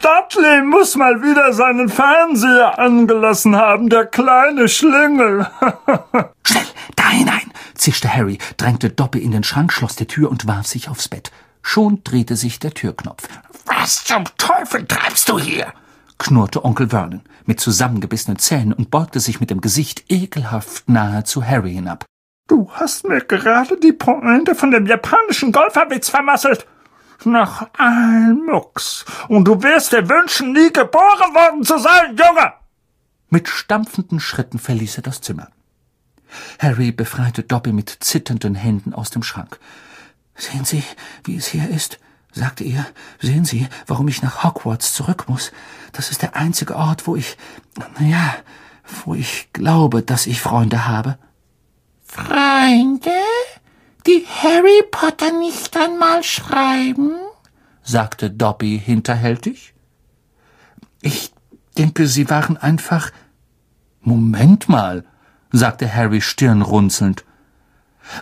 Dudley 0.00 0.62
muss 0.62 0.96
mal 0.96 1.22
wieder 1.22 1.52
seinen 1.52 1.88
Fernseher 1.88 2.78
angelassen 2.78 3.56
haben, 3.56 3.88
der 3.88 4.06
kleine 4.06 4.68
Schlingel. 4.68 5.46
Schnell, 6.46 6.66
da 6.96 7.08
hinein, 7.08 7.50
zischte 7.74 8.14
Harry, 8.14 8.38
drängte 8.56 8.90
Dobby 8.90 9.20
in 9.20 9.30
den 9.30 9.44
Schrank, 9.44 9.72
schloss 9.72 9.96
die 9.96 10.06
Tür 10.06 10.30
und 10.30 10.46
warf 10.46 10.66
sich 10.66 10.88
aufs 10.88 11.08
Bett. 11.08 11.30
Schon 11.62 12.02
drehte 12.04 12.36
sich 12.36 12.58
der 12.58 12.74
Türknopf. 12.74 13.26
Was 13.64 14.04
zum 14.04 14.24
Teufel 14.36 14.86
treibst 14.86 15.28
du 15.28 15.38
hier? 15.38 15.72
knurrte 16.18 16.64
Onkel 16.64 16.90
Vernon 16.90 17.22
mit 17.46 17.60
zusammengebissenen 17.60 18.38
Zähnen 18.38 18.72
und 18.72 18.90
beugte 18.90 19.20
sich 19.20 19.40
mit 19.40 19.50
dem 19.50 19.60
Gesicht 19.60 20.04
ekelhaft 20.08 20.88
nahe 20.88 21.24
zu 21.24 21.44
Harry 21.44 21.74
hinab. 21.74 22.04
Du 22.46 22.70
hast 22.72 23.06
mir 23.06 23.20
gerade 23.20 23.78
die 23.78 23.92
Pointe 23.92 24.54
von 24.54 24.70
dem 24.70 24.86
japanischen 24.86 25.50
Golferwitz 25.50 26.10
vermasselt. 26.10 26.66
Nach 27.24 27.68
allen 27.78 28.44
Mucks. 28.44 29.06
Und 29.28 29.46
du 29.46 29.62
wirst 29.62 29.92
dir 29.92 30.06
wünschen, 30.08 30.52
nie 30.52 30.70
geboren 30.70 31.34
worden 31.34 31.64
zu 31.64 31.78
sein, 31.78 32.16
Junge! 32.16 32.52
Mit 33.30 33.48
stampfenden 33.48 34.20
Schritten 34.20 34.58
verließ 34.58 34.98
er 34.98 35.02
das 35.02 35.22
Zimmer. 35.22 35.48
Harry 36.58 36.92
befreite 36.92 37.44
Dobby 37.44 37.72
mit 37.72 37.88
zitternden 38.00 38.54
Händen 38.54 38.92
aus 38.92 39.10
dem 39.10 39.22
Schrank. 39.22 39.58
Sehen 40.34 40.66
Sie, 40.66 40.82
wie 41.24 41.36
es 41.36 41.46
hier 41.46 41.70
ist, 41.70 41.98
sagte 42.32 42.64
er. 42.64 42.84
Sehen 43.20 43.46
Sie, 43.46 43.68
warum 43.86 44.08
ich 44.08 44.22
nach 44.22 44.44
Hogwarts 44.44 44.92
zurück 44.92 45.28
muss. 45.28 45.50
Das 45.92 46.10
ist 46.10 46.20
der 46.20 46.36
einzige 46.36 46.76
Ort, 46.76 47.06
wo 47.06 47.16
ich, 47.16 47.38
na 47.98 48.06
ja, 48.06 48.34
wo 49.04 49.14
ich 49.14 49.50
glaube, 49.54 50.02
dass 50.02 50.26
ich 50.26 50.42
Freunde 50.42 50.86
habe. 50.86 51.16
Freunde, 52.14 53.10
die 54.06 54.24
Harry 54.24 54.84
Potter 54.88 55.32
nicht 55.32 55.76
einmal 55.76 56.22
schreiben? 56.22 57.16
sagte 57.82 58.30
Dobby 58.30 58.80
hinterhältig. 58.82 59.74
Ich 61.00 61.32
denke, 61.76 62.06
Sie 62.06 62.30
waren 62.30 62.56
einfach. 62.56 63.10
Moment 64.00 64.68
mal, 64.68 65.04
sagte 65.50 65.92
Harry 65.92 66.20
stirnrunzelnd. 66.20 67.24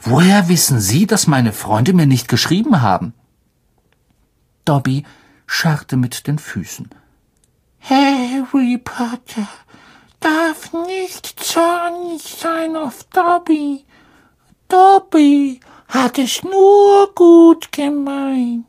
Woher 0.00 0.48
wissen 0.48 0.80
Sie, 0.80 1.06
dass 1.06 1.26
meine 1.26 1.52
Freunde 1.52 1.92
mir 1.92 2.06
nicht 2.06 2.28
geschrieben 2.28 2.80
haben? 2.80 3.12
Dobby 4.64 5.04
scharrte 5.46 5.98
mit 5.98 6.26
den 6.26 6.38
Füßen. 6.38 6.88
Harry 7.80 8.78
Potter 8.78 9.48
darf 10.22 10.72
nicht 10.72 11.26
zornig 11.38 12.22
sein 12.22 12.76
auf 12.76 13.04
Dobby. 13.04 13.84
Dobby 14.68 15.60
hat 15.88 16.18
es 16.18 16.42
nur 16.42 17.14
gut 17.14 17.70
gemeint. 17.72 18.66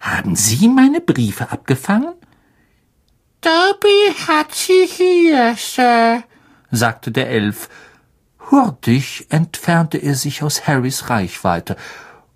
Haben 0.00 0.36
Sie 0.36 0.68
meine 0.68 1.00
Briefe 1.00 1.50
abgefangen? 1.50 2.14
Dobby 3.40 4.14
hat 4.26 4.54
sie 4.54 4.86
hier, 4.86 5.54
Sir, 5.56 6.24
sagte 6.70 7.10
der 7.10 7.30
Elf. 7.30 7.68
Hurtig 8.50 9.26
entfernte 9.30 9.98
er 9.98 10.14
sich 10.14 10.42
aus 10.42 10.66
Harrys 10.66 11.10
Reichweite 11.10 11.76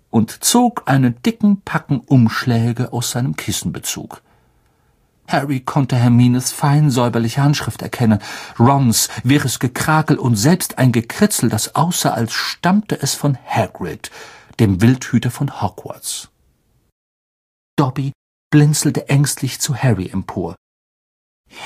und 0.09 0.43
zog 0.43 0.83
einen 0.85 1.21
dicken 1.23 1.61
Packen 1.61 1.99
Umschläge 1.99 2.93
aus 2.93 3.11
seinem 3.11 3.35
Kissenbezug. 3.35 4.21
Harry 5.27 5.61
konnte 5.61 5.95
Hermines 5.95 6.51
fein 6.51 6.91
säuberliche 6.91 7.41
Handschrift 7.41 7.81
erkennen, 7.81 8.19
Rons 8.59 9.09
wirres 9.23 9.59
Gekrakel 9.59 10.17
und 10.17 10.35
selbst 10.35 10.77
ein 10.77 10.91
Gekritzel, 10.91 11.49
das 11.49 11.75
aussah, 11.75 12.11
als 12.11 12.33
stammte 12.33 13.01
es 13.01 13.13
von 13.13 13.37
Hagrid, 13.45 14.11
dem 14.59 14.81
Wildhüter 14.81 15.31
von 15.31 15.61
Hogwarts. 15.61 16.29
Dobby 17.77 18.11
blinzelte 18.51 19.09
ängstlich 19.09 19.59
zu 19.59 19.75
Harry 19.75 20.09
empor. 20.09 20.55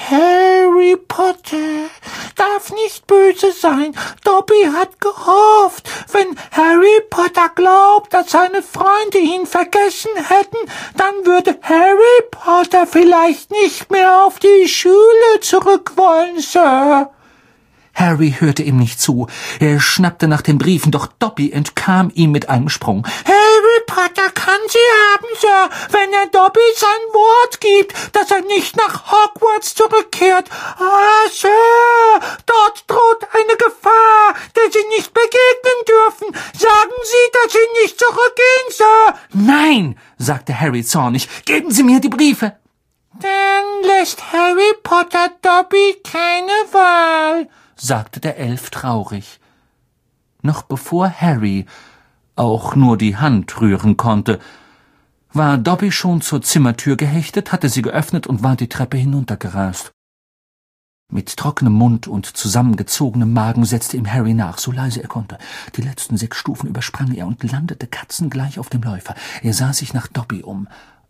Harry 0.10 0.57
Harry 0.77 0.96
Potter 0.96 1.89
darf 2.36 2.72
nicht 2.72 3.07
böse 3.07 3.51
sein. 3.51 3.96
Dobby 4.24 4.69
hat 4.72 5.01
gehofft, 5.01 5.89
wenn 6.12 6.38
Harry 6.51 7.01
Potter 7.10 7.50
glaubt, 7.55 8.13
dass 8.13 8.29
seine 8.29 8.62
Freunde 8.62 9.17
ihn 9.17 9.48
vergessen 9.48 10.12
hätten, 10.15 10.57
dann 10.96 11.25
würde 11.25 11.57
Harry 11.63 12.24
Potter 12.29 12.86
vielleicht 12.86 13.50
nicht 13.50 13.89
mehr 13.89 14.24
auf 14.24 14.38
die 14.38 14.67
Schule 14.67 15.39
zurück 15.41 15.93
wollen, 15.96 16.39
Sir. 16.41 17.10
Harry 17.98 18.36
hörte 18.39 18.62
ihm 18.62 18.77
nicht 18.77 19.01
zu. 19.01 19.27
Er 19.60 19.80
schnappte 19.80 20.27
nach 20.27 20.44
den 20.44 20.60
Briefen, 20.60 20.92
doch 20.92 21.08
Dobby 21.08 21.51
entkam 21.51 22.12
ihm 22.13 22.32
mit 22.32 22.48
einem 22.48 22.70
Sprung. 22.70 23.06
Harry 23.25 23.82
Potter 23.88 24.30
kann 24.36 24.60
sie 24.70 24.77
haben, 24.77 25.27
Sir, 25.39 25.70
wenn 25.89 26.13
er 26.13 26.27
Dobby 26.27 26.60
sein 26.75 26.89
Wort 27.12 27.60
gibt, 27.60 28.16
dass 28.16 28.30
er 28.30 28.42
nicht 28.42 28.77
nach 28.77 29.12
Hogwarts 29.12 29.74
zurückkehrt. 29.74 30.48
Ah, 30.77 31.27
Sir, 31.32 31.50
dort 32.46 32.84
droht 32.88 33.27
eine 33.34 33.58
Gefahr, 33.58 34.36
der 34.56 34.72
Sie 34.72 34.88
nicht 34.96 35.12
begegnen 35.13 35.82
dürfen. 35.88 36.36
Sagen 36.54 36.94
Sie, 37.04 37.32
dass 37.34 37.54
Sie 37.54 37.82
nicht 37.82 38.00
zurückgehen, 38.00 38.70
Sir. 38.70 39.13
Nein, 39.34 39.98
sagte 40.20 40.60
Harry 40.60 40.84
zornig, 40.84 41.27
geben 41.46 41.72
Sie 41.72 41.84
mir 41.84 42.00
die 42.00 42.10
Briefe. 42.10 42.58
Dann 43.20 43.84
lässt 43.84 44.32
Harry 44.32 44.74
Potter 44.84 45.32
Dobby 45.42 45.96
keine 46.04 46.51
Wahl 46.72 47.48
sagte 47.81 48.19
der 48.19 48.38
Elf 48.38 48.69
traurig. 48.69 49.39
Noch 50.41 50.63
bevor 50.63 51.10
Harry 51.10 51.65
auch 52.36 52.75
nur 52.75 52.98
die 52.98 53.17
Hand 53.17 53.60
rühren 53.60 53.98
konnte, 53.98 54.39
war 55.34 55.57
Dobby 55.57 55.91
schon 55.91 56.22
zur 56.22 56.41
Zimmertür 56.41 56.96
gehechtet, 56.96 57.51
hatte 57.51 57.69
sie 57.69 57.81
geöffnet 57.81 58.27
und 58.27 58.43
war 58.43 58.55
die 58.55 58.69
Treppe 58.69 58.98
hinuntergerast. 58.98 59.91
Mit 61.10 61.38
trockenem 61.38 61.74
Mund 61.74 62.07
und 62.07 62.25
zusammengezogenem 62.25 63.31
Magen 63.31 63.63
setzte 63.63 63.96
ihm 63.96 64.12
Harry 64.12 64.34
nach, 64.34 64.57
so 64.57 64.74
leise 64.74 65.01
er 65.01 65.07
konnte. 65.07 65.38
Die 65.77 65.81
letzten 65.81 66.17
sechs 66.17 66.38
Stufen 66.38 66.67
übersprang 66.67 67.13
er 67.13 67.27
und 67.27 67.50
landete 67.50 67.88
katzengleich 67.88 68.60
auf 68.60 68.67
dem 68.67 68.81
Läufer. 68.81 69.15
Er 69.41 69.53
sah 69.53 69.72
sich 69.72 69.93
nach 69.93 70.07
Dobby 70.07 70.43
um. 70.43 70.67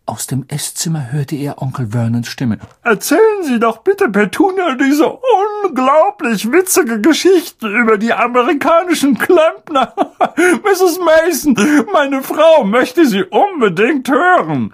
Aus 0.07 0.25
dem 0.25 0.45
Esszimmer 0.47 1.11
hörte 1.11 1.35
er 1.35 1.61
Onkel 1.61 1.87
Vernons 1.91 2.29
Stimme. 2.29 2.59
Erzählen 2.81 3.43
Sie 3.43 3.59
doch 3.59 3.79
bitte 3.79 4.07
Petunia 4.07 4.75
diese 4.75 5.05
unglaublich 5.05 6.49
witzige 6.49 7.01
Geschichte 7.01 7.67
über 7.67 7.97
die 7.97 8.13
amerikanischen 8.13 9.17
Klempner. 9.17 9.93
Mrs. 10.63 10.99
Mason, 10.99 11.57
meine 11.91 12.23
Frau 12.23 12.63
möchte 12.63 13.05
sie 13.05 13.23
unbedingt 13.23 14.07
hören. 14.09 14.73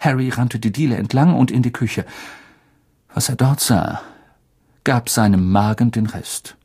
Harry 0.00 0.28
rannte 0.28 0.58
die 0.58 0.70
Diele 0.70 0.96
entlang 0.96 1.34
und 1.34 1.50
in 1.50 1.62
die 1.62 1.72
Küche. 1.72 2.04
Was 3.14 3.30
er 3.30 3.36
dort 3.36 3.60
sah, 3.60 4.02
gab 4.84 5.08
seinem 5.08 5.50
Magen 5.50 5.92
den 5.92 6.06
Rest. 6.06 6.55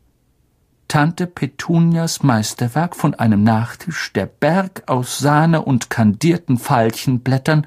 Tante 0.92 1.26
Petunias 1.26 2.22
Meisterwerk 2.22 2.98
von 2.98 3.16
einem 3.16 3.46
Nachtisch, 3.46 4.12
der 4.12 4.26
Berg 4.26 4.84
aus 4.88 5.20
Sahne 5.20 5.62
und 5.62 5.90
kandierten 5.90 6.60
Veilchenblättern, 6.60 7.66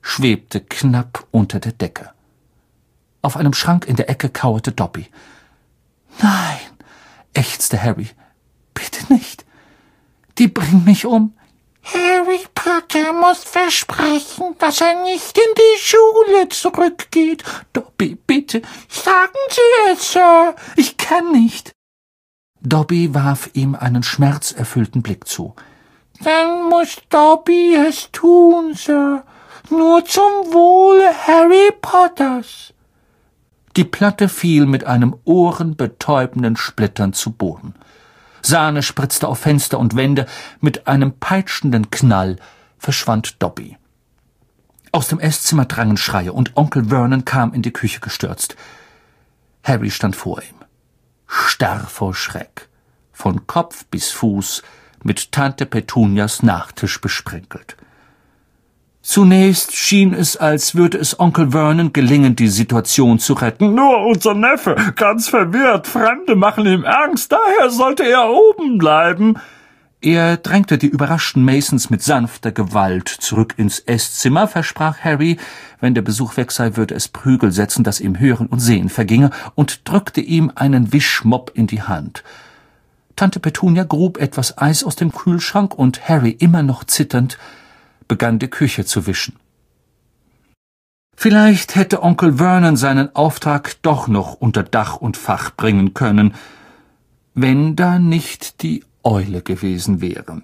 schwebte 0.00 0.62
knapp 0.62 1.26
unter 1.30 1.60
der 1.60 1.72
Decke. 1.72 2.08
Auf 3.20 3.36
einem 3.36 3.52
Schrank 3.52 3.84
in 3.84 3.96
der 3.96 4.08
Ecke 4.08 4.30
kauerte 4.30 4.72
Dobby. 4.72 5.08
Nein, 6.22 6.58
ächzte 7.34 7.82
Harry. 7.82 8.08
Bitte 8.72 9.12
nicht. 9.12 9.44
Die 10.38 10.48
bringen 10.48 10.84
mich 10.86 11.04
um. 11.04 11.34
Harry 11.82 12.40
Potter 12.54 13.12
muss 13.12 13.44
versprechen, 13.44 14.56
dass 14.58 14.80
er 14.80 15.02
nicht 15.02 15.36
in 15.36 15.54
die 15.54 15.82
Schule 15.82 16.48
zurückgeht. 16.48 17.44
Dobby, 17.74 18.14
bitte. 18.14 18.62
Sagen 18.88 19.36
Sie 19.50 19.92
es, 19.92 20.12
Sir. 20.12 20.56
Ich 20.76 20.96
kann 20.96 21.30
nicht. 21.32 21.74
Dobby 22.60 23.14
warf 23.14 23.50
ihm 23.54 23.74
einen 23.74 24.02
schmerzerfüllten 24.02 25.02
Blick 25.02 25.26
zu. 25.28 25.54
Dann 26.22 26.68
muss 26.68 26.96
Dobby 27.08 27.74
es 27.74 28.10
tun, 28.10 28.74
Sir. 28.74 29.22
Nur 29.70 30.04
zum 30.04 30.22
Wohle 30.52 31.12
Harry 31.26 31.70
Potters. 31.80 32.72
Die 33.76 33.84
Platte 33.84 34.28
fiel 34.28 34.66
mit 34.66 34.84
einem 34.84 35.14
ohrenbetäubenden 35.24 36.56
Splittern 36.56 37.12
zu 37.12 37.30
Boden. 37.32 37.74
Sahne 38.42 38.82
spritzte 38.82 39.28
auf 39.28 39.38
Fenster 39.40 39.78
und 39.78 39.94
Wände, 39.94 40.26
mit 40.60 40.88
einem 40.88 41.12
peitschenden 41.12 41.90
Knall 41.90 42.36
verschwand 42.78 43.40
Dobby. 43.42 43.76
Aus 44.90 45.08
dem 45.08 45.20
Esszimmer 45.20 45.66
drangen 45.66 45.96
Schreie, 45.96 46.32
und 46.32 46.56
Onkel 46.56 46.86
Vernon 46.86 47.24
kam 47.24 47.52
in 47.52 47.62
die 47.62 47.72
Küche 47.72 48.00
gestürzt. 48.00 48.56
Harry 49.62 49.90
stand 49.90 50.16
vor 50.16 50.42
ihm 50.42 50.57
starr 51.28 51.86
vor 51.86 52.14
Schreck, 52.14 52.68
von 53.12 53.46
Kopf 53.46 53.84
bis 53.86 54.10
Fuß 54.10 54.62
mit 55.04 55.30
Tante 55.30 55.66
Petunias 55.66 56.42
Nachtisch 56.42 57.00
besprenkelt. 57.00 57.76
Zunächst 59.00 59.74
schien 59.74 60.12
es, 60.12 60.36
als 60.36 60.74
würde 60.74 60.98
es 60.98 61.18
Onkel 61.18 61.52
Vernon 61.52 61.92
gelingen, 61.92 62.36
die 62.36 62.48
Situation 62.48 63.18
zu 63.18 63.34
retten. 63.34 63.74
Nur 63.74 64.04
unser 64.04 64.34
Neffe, 64.34 64.76
ganz 64.96 65.28
verwirrt, 65.28 65.86
Fremde 65.86 66.34
machen 66.34 66.66
ihm 66.66 66.84
Angst, 66.84 67.32
daher 67.32 67.70
sollte 67.70 68.02
er 68.02 68.28
oben 68.28 68.76
bleiben. 68.76 69.36
Er 70.00 70.36
drängte 70.36 70.78
die 70.78 70.86
überraschten 70.86 71.44
Masons 71.44 71.90
mit 71.90 72.04
sanfter 72.04 72.52
Gewalt 72.52 73.08
zurück 73.08 73.54
ins 73.56 73.80
Esszimmer, 73.80 74.46
versprach 74.46 74.98
Harry, 74.98 75.38
wenn 75.80 75.94
der 75.94 76.02
Besuch 76.02 76.36
weg 76.36 76.52
sei, 76.52 76.76
würde 76.76 76.94
es 76.94 77.08
Prügel 77.08 77.50
setzen, 77.50 77.82
dass 77.82 78.00
ihm 78.00 78.20
Hören 78.20 78.46
und 78.46 78.60
Sehen 78.60 78.90
verginge, 78.90 79.30
und 79.56 79.88
drückte 79.88 80.20
ihm 80.20 80.52
einen 80.54 80.92
Wischmopp 80.92 81.50
in 81.54 81.66
die 81.66 81.82
Hand. 81.82 82.22
Tante 83.16 83.40
Petunia 83.40 83.82
grub 83.82 84.18
etwas 84.18 84.56
Eis 84.56 84.84
aus 84.84 84.94
dem 84.94 85.10
Kühlschrank, 85.10 85.74
und 85.74 86.08
Harry, 86.08 86.30
immer 86.30 86.62
noch 86.62 86.84
zitternd, 86.84 87.36
begann 88.06 88.38
die 88.38 88.48
Küche 88.48 88.84
zu 88.84 89.08
wischen. 89.08 89.34
Vielleicht 91.16 91.74
hätte 91.74 92.04
Onkel 92.04 92.34
Vernon 92.34 92.76
seinen 92.76 93.16
Auftrag 93.16 93.82
doch 93.82 94.06
noch 94.06 94.34
unter 94.34 94.62
Dach 94.62 94.98
und 94.98 95.16
Fach 95.16 95.50
bringen 95.56 95.92
können, 95.92 96.34
wenn 97.34 97.74
da 97.74 97.98
nicht 97.98 98.62
die 98.62 98.84
Eule 99.08 99.40
gewesen 99.40 100.02
wäre. 100.02 100.42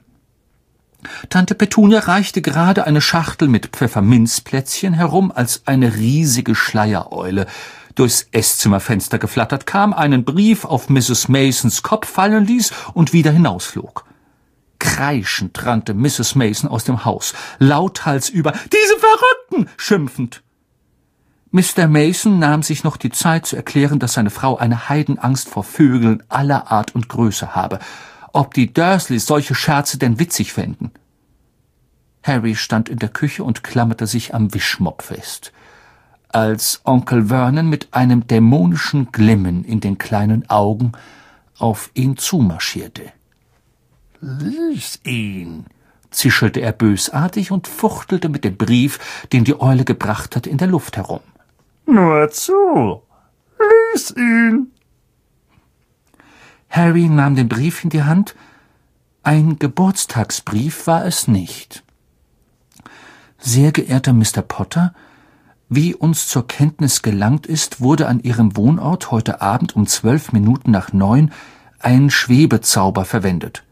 Tante 1.28 1.54
Petunia 1.54 2.00
reichte 2.00 2.40
gerade 2.40 2.86
eine 2.86 3.02
Schachtel 3.02 3.46
mit 3.46 3.66
Pfefferminzplätzchen 3.66 4.94
herum, 4.94 5.30
als 5.34 5.62
eine 5.66 5.96
riesige 5.96 6.54
Schleiereule 6.54 7.46
durchs 7.94 8.26
Esszimmerfenster 8.32 9.18
geflattert 9.18 9.66
kam, 9.66 9.92
einen 9.92 10.24
Brief 10.24 10.64
auf 10.64 10.88
Mrs. 10.88 11.28
Masons 11.28 11.82
Kopf 11.82 12.08
fallen 12.08 12.46
ließ 12.46 12.72
und 12.94 13.12
wieder 13.12 13.32
hinausflog. 13.32 14.06
Kreischend 14.78 15.64
rannte 15.64 15.92
Mrs. 15.92 16.34
Mason 16.34 16.70
aus 16.70 16.84
dem 16.84 17.04
Haus, 17.04 17.34
lauthals 17.58 18.30
über 18.30 18.52
Diese 18.52 18.98
Verrückten! 18.98 19.70
schimpfend. 19.76 20.42
Mr. 21.50 21.86
Mason 21.86 22.38
nahm 22.38 22.62
sich 22.62 22.82
noch 22.82 22.96
die 22.96 23.10
Zeit 23.10 23.46
zu 23.46 23.56
erklären, 23.56 23.98
dass 24.00 24.14
seine 24.14 24.30
Frau 24.30 24.56
eine 24.56 24.88
Heidenangst 24.88 25.48
vor 25.50 25.62
Vögeln 25.64 26.22
aller 26.28 26.72
Art 26.72 26.94
und 26.94 27.08
Größe 27.08 27.54
habe 27.54 27.78
ob 28.34 28.52
die 28.52 28.72
Dursleys 28.72 29.26
solche 29.26 29.54
Scherze 29.54 29.96
denn 29.96 30.18
witzig 30.18 30.52
fänden. 30.52 30.90
Harry 32.22 32.56
stand 32.56 32.88
in 32.88 32.98
der 32.98 33.08
Küche 33.08 33.44
und 33.44 33.62
klammerte 33.62 34.06
sich 34.06 34.34
am 34.34 34.52
Wischmopp 34.52 35.02
fest, 35.02 35.52
als 36.28 36.80
Onkel 36.84 37.26
Vernon 37.26 37.68
mit 37.68 37.88
einem 37.92 38.26
dämonischen 38.26 39.12
Glimmen 39.12 39.64
in 39.64 39.80
den 39.80 39.98
kleinen 39.98 40.50
Augen 40.50 40.92
auf 41.58 41.90
ihn 41.94 42.16
zumarschierte. 42.16 43.12
Lies 44.20 45.00
ihn, 45.04 45.66
zischelte 46.10 46.60
er 46.60 46.72
bösartig 46.72 47.52
und 47.52 47.68
fuchtelte 47.68 48.28
mit 48.28 48.44
dem 48.44 48.56
Brief, 48.56 49.26
den 49.32 49.44
die 49.44 49.60
Eule 49.60 49.84
gebracht 49.84 50.34
hatte, 50.34 50.50
in 50.50 50.58
der 50.58 50.68
Luft 50.68 50.96
herum. 50.96 51.20
Nur 51.86 52.30
zu. 52.30 53.02
Lies 53.92 54.14
ihn. 54.16 54.72
Harry 56.74 57.08
nahm 57.08 57.36
den 57.36 57.48
Brief 57.48 57.84
in 57.84 57.90
die 57.90 58.02
Hand. 58.02 58.34
Ein 59.22 59.60
Geburtstagsbrief 59.60 60.88
war 60.88 61.06
es 61.06 61.28
nicht. 61.28 61.84
Sehr 63.38 63.70
geehrter 63.70 64.12
Mr. 64.12 64.42
Potter, 64.42 64.92
wie 65.68 65.94
uns 65.94 66.26
zur 66.26 66.48
Kenntnis 66.48 67.02
gelangt 67.02 67.46
ist, 67.46 67.80
wurde 67.80 68.08
an 68.08 68.18
Ihrem 68.18 68.56
Wohnort 68.56 69.12
heute 69.12 69.40
Abend 69.40 69.76
um 69.76 69.86
zwölf 69.86 70.32
Minuten 70.32 70.72
nach 70.72 70.92
neun 70.92 71.30
ein 71.78 72.10
Schwebezauber 72.10 73.04
verwendet. 73.04 73.62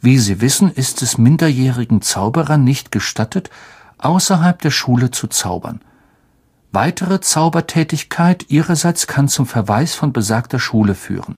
Wie 0.00 0.18
Sie 0.18 0.40
wissen, 0.40 0.70
ist 0.70 1.02
es 1.02 1.18
minderjährigen 1.18 2.02
Zauberern 2.02 2.62
nicht 2.62 2.92
gestattet, 2.92 3.50
außerhalb 3.98 4.62
der 4.62 4.70
Schule 4.70 5.10
zu 5.10 5.26
zaubern. 5.26 5.80
Weitere 6.70 7.20
Zaubertätigkeit 7.20 8.48
ihrerseits 8.48 9.08
kann 9.08 9.26
zum 9.26 9.46
Verweis 9.46 9.96
von 9.96 10.12
besagter 10.12 10.60
Schule 10.60 10.94
führen. 10.94 11.34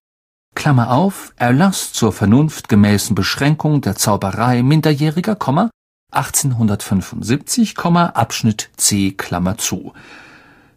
Klammer 0.55 0.91
auf, 0.91 1.33
Erlass 1.37 1.93
zur 1.93 2.13
vernunftgemäßen 2.13 3.15
Beschränkung 3.15 3.81
der 3.81 3.97
Zauberei 3.97 4.63
Minderjähriger, 4.63 5.37
1875, 6.11 7.77
Abschnitt 7.79 8.71
C, 8.77 9.11
Klammer 9.13 9.59
zu. 9.59 9.93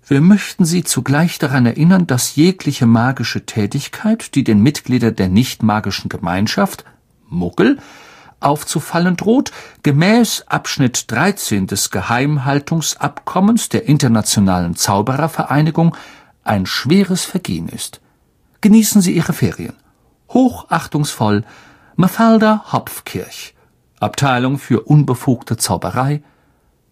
Wir 0.08 0.22
möchten 0.22 0.66
Sie 0.66 0.84
zugleich 0.84 1.38
daran 1.38 1.66
erinnern, 1.66 2.08
dass 2.08 2.36
jegliche 2.36 2.86
magische 2.86 3.46
Tätigkeit, 3.46 4.36
die 4.36 4.44
den 4.44 4.62
Mitgliedern 4.62 5.16
der 5.16 5.28
nicht 5.30 5.64
magischen 5.64 6.10
Gemeinschaft, 6.10 6.86
Muggel, 7.30 7.78
aufzufallen 8.40 9.16
droht, 9.16 9.52
gemäß 9.84 10.46
Abschnitt 10.48 11.12
13 11.12 11.68
des 11.68 11.92
Geheimhaltungsabkommens 11.92 13.70
der 13.70 13.86
Internationalen 13.86 14.76
Zauberervereinigung 14.76 15.96
ein 16.44 16.66
schweres 16.66 17.26
Vergehen 17.26 17.68
ist. 17.68 18.00
Genießen 18.62 19.02
Sie 19.02 19.16
Ihre 19.16 19.34
Ferien. 19.34 19.76
Hochachtungsvoll 20.30 21.44
Mafalda 21.96 22.64
Hopfkirch, 22.72 23.56
Abteilung 24.00 24.60
für 24.60 24.82
unbefugte 24.82 25.58
Zauberei, 25.58 26.22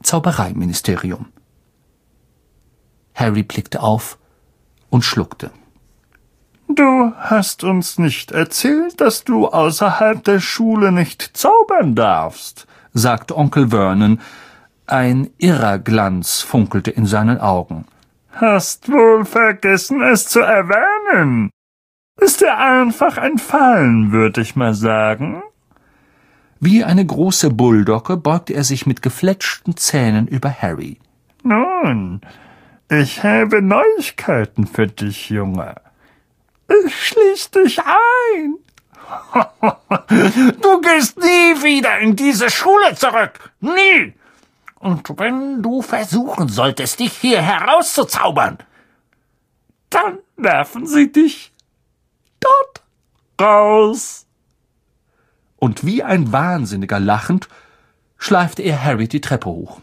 Zaubereiministerium. 0.02 1.28
Harry 3.14 3.44
blickte 3.44 3.82
auf 3.84 4.18
und 4.90 5.04
schluckte. 5.04 5.52
Du 6.68 7.14
hast 7.18 7.64
uns 7.64 8.00
nicht 8.00 8.32
erzählt, 8.32 9.00
dass 9.00 9.24
du 9.24 9.48
außerhalb 9.48 10.24
der 10.24 10.40
Schule 10.40 10.92
nicht 10.92 11.38
zaubern 11.38 11.94
darfst, 11.94 12.66
sagte 12.94 13.38
Onkel 13.38 13.70
Vernon. 13.70 14.20
Ein 14.88 15.30
irrer 15.38 15.80
Glanz 15.80 16.42
funkelte 16.42 16.92
in 16.92 17.06
seinen 17.06 17.40
Augen. 17.40 17.86
Hast 18.32 18.92
wohl 18.92 19.24
vergessen, 19.26 20.02
es 20.02 20.28
zu 20.28 20.40
erwähnen. 20.40 21.52
Ist 22.18 22.42
dir 22.42 22.58
einfach 22.58 23.18
entfallen, 23.18 24.12
würde 24.12 24.42
ich 24.42 24.56
mal 24.56 24.74
sagen. 24.74 25.44
Wie 26.60 26.84
eine 26.84 27.06
große 27.06 27.50
Bulldogge 27.50 28.18
beugte 28.18 28.54
er 28.54 28.64
sich 28.64 28.86
mit 28.86 29.02
gefletschten 29.02 29.76
Zähnen 29.76 30.28
über 30.28 30.50
Harry. 30.50 30.98
Nun, 31.44 32.22
ich 32.90 33.24
habe 33.24 33.62
Neuigkeiten 33.62 34.66
für 34.66 34.88
dich, 34.88 35.30
Junge. 35.30 35.76
Ich 36.86 37.08
schließ 37.08 37.52
dich 37.52 37.80
ein. 37.80 38.56
du 40.62 40.82
gehst 40.82 41.20
nie 41.20 41.64
wieder 41.64 42.00
in 42.00 42.16
diese 42.16 42.50
Schule 42.50 42.96
zurück. 42.96 43.52
Nie. 43.60 44.14
Und 44.80 45.10
wenn 45.20 45.62
du 45.62 45.82
versuchen 45.82 46.48
solltest, 46.48 47.00
dich 47.00 47.14
hier 47.14 47.42
herauszuzaubern, 47.42 48.58
dann 49.90 50.20
werfen 50.38 50.88
sie 50.88 51.12
dich 51.12 51.52
dort 52.40 52.84
raus. 53.40 54.26
Und 55.58 55.86
wie 55.86 56.04
ein 56.04 56.32
Wahnsinniger 56.32 57.00
lachend, 57.00 57.48
schleifte 58.18 58.62
er 58.62 58.84
Harry 58.84 59.08
die 59.08 59.22
Treppe 59.22 59.50
hoch. 59.50 59.82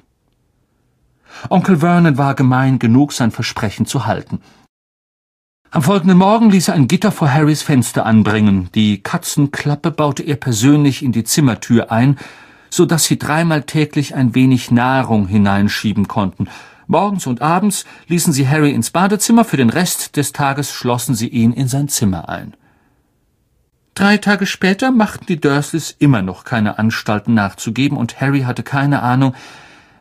Onkel 1.48 1.78
Vernon 1.78 2.18
war 2.18 2.34
gemein 2.34 2.78
genug, 2.78 3.12
sein 3.12 3.30
Versprechen 3.30 3.86
zu 3.86 4.06
halten. 4.06 4.40
Am 5.70 5.82
folgenden 5.82 6.18
Morgen 6.18 6.50
ließ 6.50 6.68
er 6.68 6.74
ein 6.74 6.86
Gitter 6.86 7.10
vor 7.10 7.32
Harrys 7.32 7.62
Fenster 7.62 8.04
anbringen. 8.04 8.68
Die 8.74 9.02
Katzenklappe 9.02 9.90
baute 9.90 10.22
er 10.22 10.36
persönlich 10.36 11.02
in 11.02 11.12
die 11.12 11.24
Zimmertür 11.24 11.90
ein, 11.90 12.18
so 12.68 12.84
dass 12.84 13.04
sie 13.04 13.18
dreimal 13.18 13.62
täglich 13.62 14.14
ein 14.14 14.34
wenig 14.34 14.70
Nahrung 14.70 15.26
hineinschieben 15.26 16.08
konnten. 16.08 16.48
Morgens 16.92 17.26
und 17.26 17.40
abends 17.40 17.86
ließen 18.08 18.34
sie 18.34 18.46
Harry 18.46 18.70
ins 18.70 18.90
Badezimmer, 18.90 19.46
für 19.46 19.56
den 19.56 19.70
Rest 19.70 20.18
des 20.18 20.34
Tages 20.34 20.70
schlossen 20.72 21.14
sie 21.14 21.28
ihn 21.28 21.54
in 21.54 21.66
sein 21.66 21.88
Zimmer 21.88 22.28
ein. 22.28 22.52
Drei 23.94 24.18
Tage 24.18 24.44
später 24.44 24.90
machten 24.90 25.24
die 25.24 25.40
Dursleys 25.40 25.96
immer 25.98 26.20
noch 26.20 26.44
keine 26.44 26.78
Anstalten 26.78 27.32
nachzugeben, 27.32 27.96
und 27.96 28.20
Harry 28.20 28.42
hatte 28.42 28.62
keine 28.62 29.00
Ahnung, 29.00 29.34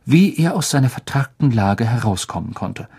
wie 0.04 0.36
er 0.36 0.54
aus 0.54 0.70
seiner 0.70 0.90
vertragten 0.90 1.52
Lage 1.52 1.86
herauskommen 1.86 2.54
konnte. 2.54 2.90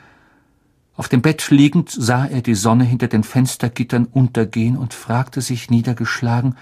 Auf 0.96 1.10
dem 1.10 1.20
Bett 1.20 1.50
liegend 1.50 1.90
sah 1.90 2.24
er 2.24 2.40
die 2.40 2.54
Sonne 2.54 2.84
hinter 2.84 3.08
den 3.08 3.24
Fenstergittern 3.24 4.06
untergehen 4.06 4.78
und 4.78 4.94
fragte 4.94 5.42
sich 5.42 5.68
niedergeschlagen, 5.68 6.56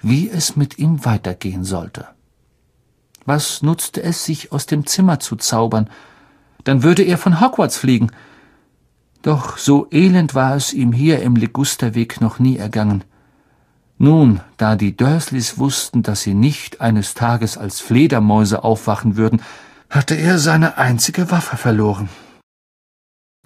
wie 0.00 0.30
es 0.30 0.56
mit 0.56 0.78
ihm 0.78 1.04
weitergehen 1.04 1.64
sollte. 1.64 2.08
Was 3.26 3.60
nutzte 3.60 4.02
es, 4.02 4.24
sich 4.24 4.52
aus 4.52 4.64
dem 4.64 4.86
Zimmer 4.86 5.20
zu 5.20 5.36
zaubern? 5.36 5.90
Dann 6.64 6.82
würde 6.82 7.02
er 7.02 7.18
von 7.18 7.40
Hogwarts 7.40 7.78
fliegen. 7.78 8.10
Doch 9.22 9.58
so 9.58 9.86
elend 9.90 10.34
war 10.34 10.54
es 10.56 10.72
ihm 10.72 10.92
hier 10.92 11.22
im 11.22 11.36
Ligusterweg 11.36 12.20
noch 12.20 12.38
nie 12.38 12.56
ergangen. 12.56 13.04
Nun, 13.98 14.40
da 14.56 14.76
die 14.76 14.96
Dursleys 14.96 15.58
wussten, 15.58 16.02
dass 16.02 16.22
sie 16.22 16.32
nicht 16.32 16.80
eines 16.80 17.12
Tages 17.12 17.58
als 17.58 17.80
Fledermäuse 17.80 18.64
aufwachen 18.64 19.16
würden, 19.16 19.42
hatte 19.90 20.14
er 20.14 20.38
seine 20.38 20.78
einzige 20.78 21.30
Waffe 21.30 21.58
verloren. 21.58 22.08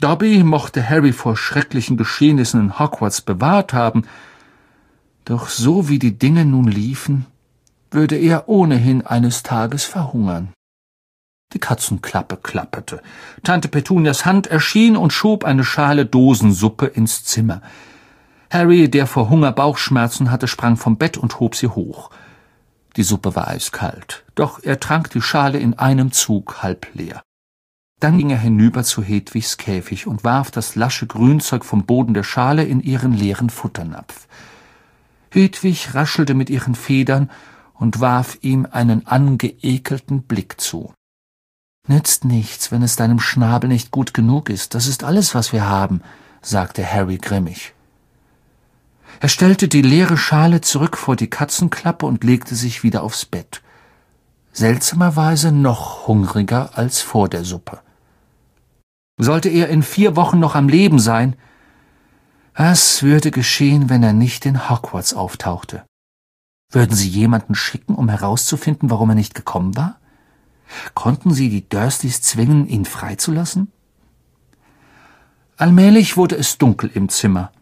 Dobby 0.00 0.44
mochte 0.44 0.88
Harry 0.88 1.12
vor 1.12 1.36
schrecklichen 1.36 1.96
Geschehnissen 1.96 2.60
in 2.60 2.78
Hogwarts 2.78 3.20
bewahrt 3.20 3.72
haben, 3.72 4.04
doch 5.24 5.48
so 5.48 5.88
wie 5.88 5.98
die 5.98 6.18
Dinge 6.18 6.44
nun 6.44 6.68
liefen, 6.68 7.26
würde 7.90 8.16
er 8.16 8.48
ohnehin 8.48 9.04
eines 9.04 9.42
Tages 9.42 9.84
verhungern. 9.84 10.53
Die 11.52 11.60
Katzenklappe 11.60 12.36
klapperte. 12.36 13.00
Tante 13.44 13.68
Petunias 13.68 14.26
Hand 14.26 14.48
erschien 14.48 14.96
und 14.96 15.12
schob 15.12 15.44
eine 15.44 15.64
Schale 15.64 16.04
Dosensuppe 16.04 16.86
ins 16.86 17.24
Zimmer. 17.24 17.62
Harry, 18.50 18.90
der 18.90 19.06
vor 19.06 19.30
Hunger 19.30 19.52
Bauchschmerzen 19.52 20.30
hatte, 20.30 20.48
sprang 20.48 20.76
vom 20.76 20.96
Bett 20.96 21.16
und 21.16 21.38
hob 21.40 21.54
sie 21.54 21.68
hoch. 21.68 22.10
Die 22.96 23.02
Suppe 23.02 23.34
war 23.34 23.48
eiskalt, 23.48 24.24
doch 24.34 24.62
er 24.62 24.78
trank 24.80 25.10
die 25.10 25.22
Schale 25.22 25.58
in 25.58 25.74
einem 25.74 26.12
Zug 26.12 26.62
halb 26.62 26.88
leer. 26.94 27.22
Dann 28.00 28.18
ging 28.18 28.30
er 28.30 28.38
hinüber 28.38 28.84
zu 28.84 29.02
Hedwigs 29.02 29.56
Käfig 29.56 30.06
und 30.06 30.24
warf 30.24 30.50
das 30.50 30.74
lasche 30.74 31.06
Grünzeug 31.06 31.64
vom 31.64 31.86
Boden 31.86 32.14
der 32.14 32.22
Schale 32.22 32.64
in 32.64 32.80
ihren 32.80 33.12
leeren 33.12 33.50
Futternapf. 33.50 34.26
Hedwig 35.30 35.94
raschelte 35.94 36.34
mit 36.34 36.50
ihren 36.50 36.74
Federn 36.74 37.30
und 37.74 38.00
warf 38.00 38.38
ihm 38.42 38.66
einen 38.70 39.06
angeekelten 39.06 40.22
Blick 40.24 40.60
zu. 40.60 40.92
Nützt 41.86 42.24
nichts, 42.24 42.72
wenn 42.72 42.82
es 42.82 42.96
deinem 42.96 43.20
Schnabel 43.20 43.68
nicht 43.68 43.90
gut 43.90 44.14
genug 44.14 44.48
ist. 44.48 44.74
Das 44.74 44.86
ist 44.86 45.04
alles, 45.04 45.34
was 45.34 45.52
wir 45.52 45.68
haben, 45.68 46.00
sagte 46.40 46.84
Harry 46.84 47.18
grimmig. 47.18 47.74
Er 49.20 49.28
stellte 49.28 49.68
die 49.68 49.82
leere 49.82 50.16
Schale 50.16 50.62
zurück 50.62 50.96
vor 50.96 51.14
die 51.14 51.28
Katzenklappe 51.28 52.06
und 52.06 52.24
legte 52.24 52.54
sich 52.54 52.82
wieder 52.82 53.02
aufs 53.02 53.26
Bett. 53.26 53.62
Seltsamerweise 54.52 55.52
noch 55.52 56.06
hungriger 56.06 56.70
als 56.74 57.00
vor 57.00 57.28
der 57.28 57.44
Suppe. 57.44 57.80
Sollte 59.18 59.48
er 59.48 59.68
in 59.68 59.82
vier 59.82 60.16
Wochen 60.16 60.40
noch 60.40 60.54
am 60.54 60.68
Leben 60.68 60.98
sein? 60.98 61.36
Was 62.56 63.02
würde 63.02 63.30
geschehen, 63.30 63.90
wenn 63.90 64.02
er 64.02 64.12
nicht 64.12 64.46
in 64.46 64.70
Hogwarts 64.70 65.12
auftauchte? 65.12 65.84
Würden 66.70 66.96
sie 66.96 67.08
jemanden 67.08 67.54
schicken, 67.54 67.94
um 67.94 68.08
herauszufinden, 68.08 68.90
warum 68.90 69.10
er 69.10 69.14
nicht 69.14 69.34
gekommen 69.34 69.76
war? 69.76 69.98
Konnten 70.94 71.32
sie 71.32 71.48
die 71.48 71.68
Dursleys 71.68 72.22
zwingen, 72.22 72.66
ihn 72.66 72.84
freizulassen? 72.84 73.72
Allmählich 75.56 76.16
wurde 76.16 76.36
es 76.36 76.58
dunkel 76.58 76.90
im 76.94 77.08
Zimmer. 77.08 77.52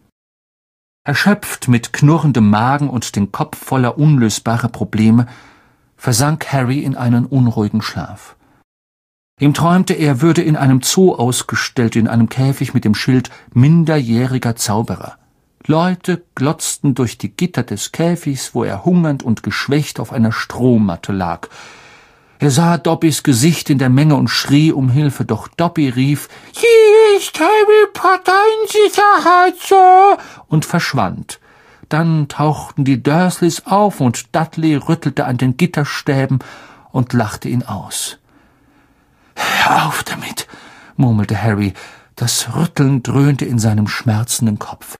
Erschöpft 1.05 1.67
mit 1.67 1.93
knurrendem 1.93 2.49
Magen 2.49 2.89
und 2.89 3.15
den 3.15 3.31
Kopf 3.31 3.57
voller 3.57 3.97
unlösbarer 3.97 4.69
Probleme, 4.69 5.27
versank 5.97 6.51
Harry 6.51 6.79
in 6.79 6.95
einen 6.95 7.25
unruhigen 7.25 7.81
Schlaf. 7.81 8.35
Ihm 9.39 9.53
träumte, 9.53 9.93
er 9.93 10.21
würde 10.21 10.41
in 10.41 10.55
einem 10.55 10.81
Zoo 10.81 11.13
ausgestellt, 11.13 11.95
in 11.95 12.07
einem 12.07 12.29
Käfig 12.29 12.73
mit 12.73 12.85
dem 12.85 12.95
Schild 12.95 13.29
minderjähriger 13.53 14.55
Zauberer. 14.55 15.17
Leute 15.65 16.23
glotzten 16.35 16.93
durch 16.93 17.17
die 17.17 17.29
Gitter 17.29 17.63
des 17.63 17.91
Käfigs, 17.91 18.53
wo 18.53 18.63
er 18.63 18.85
hungernd 18.85 19.23
und 19.23 19.43
geschwächt 19.43 19.99
auf 19.99 20.11
einer 20.11 20.31
Strohmatte 20.31 21.13
lag. 21.13 21.49
Er 22.43 22.51
sah 22.51 22.77
Dobbys 22.77 23.23
Gesicht 23.23 23.69
in 23.69 23.77
der 23.77 23.87
Menge 23.87 24.15
und 24.17 24.27
schrie 24.27 24.73
um 24.73 24.89
Hilfe, 24.89 25.23
doch 25.23 25.47
Dobby 25.47 25.87
rief 25.87 26.27
Hier 26.51 27.17
ist 27.17 27.39
Harry 27.39 27.87
Potter 27.93 28.33
in 28.33 28.67
Sicherheit, 28.67 29.55
Sir, 29.61 30.17
und 30.47 30.65
verschwand. 30.65 31.39
Dann 31.87 32.27
tauchten 32.27 32.83
die 32.83 33.01
Dursleys 33.01 33.65
auf 33.65 34.01
und 34.01 34.35
Dudley 34.35 34.75
rüttelte 34.75 35.23
an 35.23 35.37
den 35.37 35.55
Gitterstäben 35.55 36.39
und 36.91 37.13
lachte 37.13 37.47
ihn 37.47 37.63
aus. 37.63 38.17
Hör 39.37 39.85
auf 39.85 40.03
damit, 40.03 40.49
murmelte 40.97 41.41
Harry. 41.41 41.73
Das 42.17 42.53
Rütteln 42.57 43.03
dröhnte 43.03 43.45
in 43.45 43.57
seinem 43.57 43.87
schmerzenden 43.87 44.59
Kopf. 44.59 44.97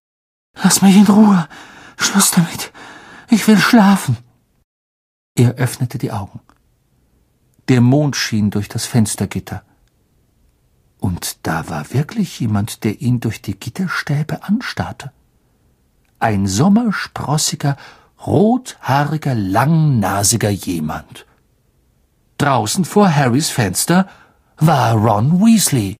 Lass 0.64 0.82
mich 0.82 0.96
in 0.96 1.08
Ruhe. 1.08 1.50
Schluss 1.98 2.32
damit. 2.32 2.72
Ich 3.30 3.46
will 3.50 3.58
schlafen. 3.58 4.16
Er 5.36 5.56
öffnete 5.56 5.98
die 5.98 6.14
Augen. 6.14 6.40
Der 7.70 7.82
Mond 7.82 8.16
schien 8.16 8.50
durch 8.52 8.68
das 8.68 8.86
Fenstergitter. 8.86 9.64
Und 11.00 11.46
da 11.46 11.70
war 11.70 11.94
wirklich 11.94 12.40
jemand, 12.40 12.84
der 12.84 13.02
ihn 13.02 13.20
durch 13.20 13.42
die 13.42 13.60
Gitterstäbe 13.60 14.44
anstarrte. 14.44 15.12
Ein 16.20 16.48
sommersprossiger, 16.48 17.78
rothaariger, 18.26 19.36
langnasiger 19.36 20.50
jemand. 20.50 21.26
Draußen 22.38 22.86
vor 22.86 23.14
Harrys 23.14 23.50
Fenster 23.50 24.08
war 24.58 24.94
Ron 24.94 25.40
Weasley. 25.40 25.96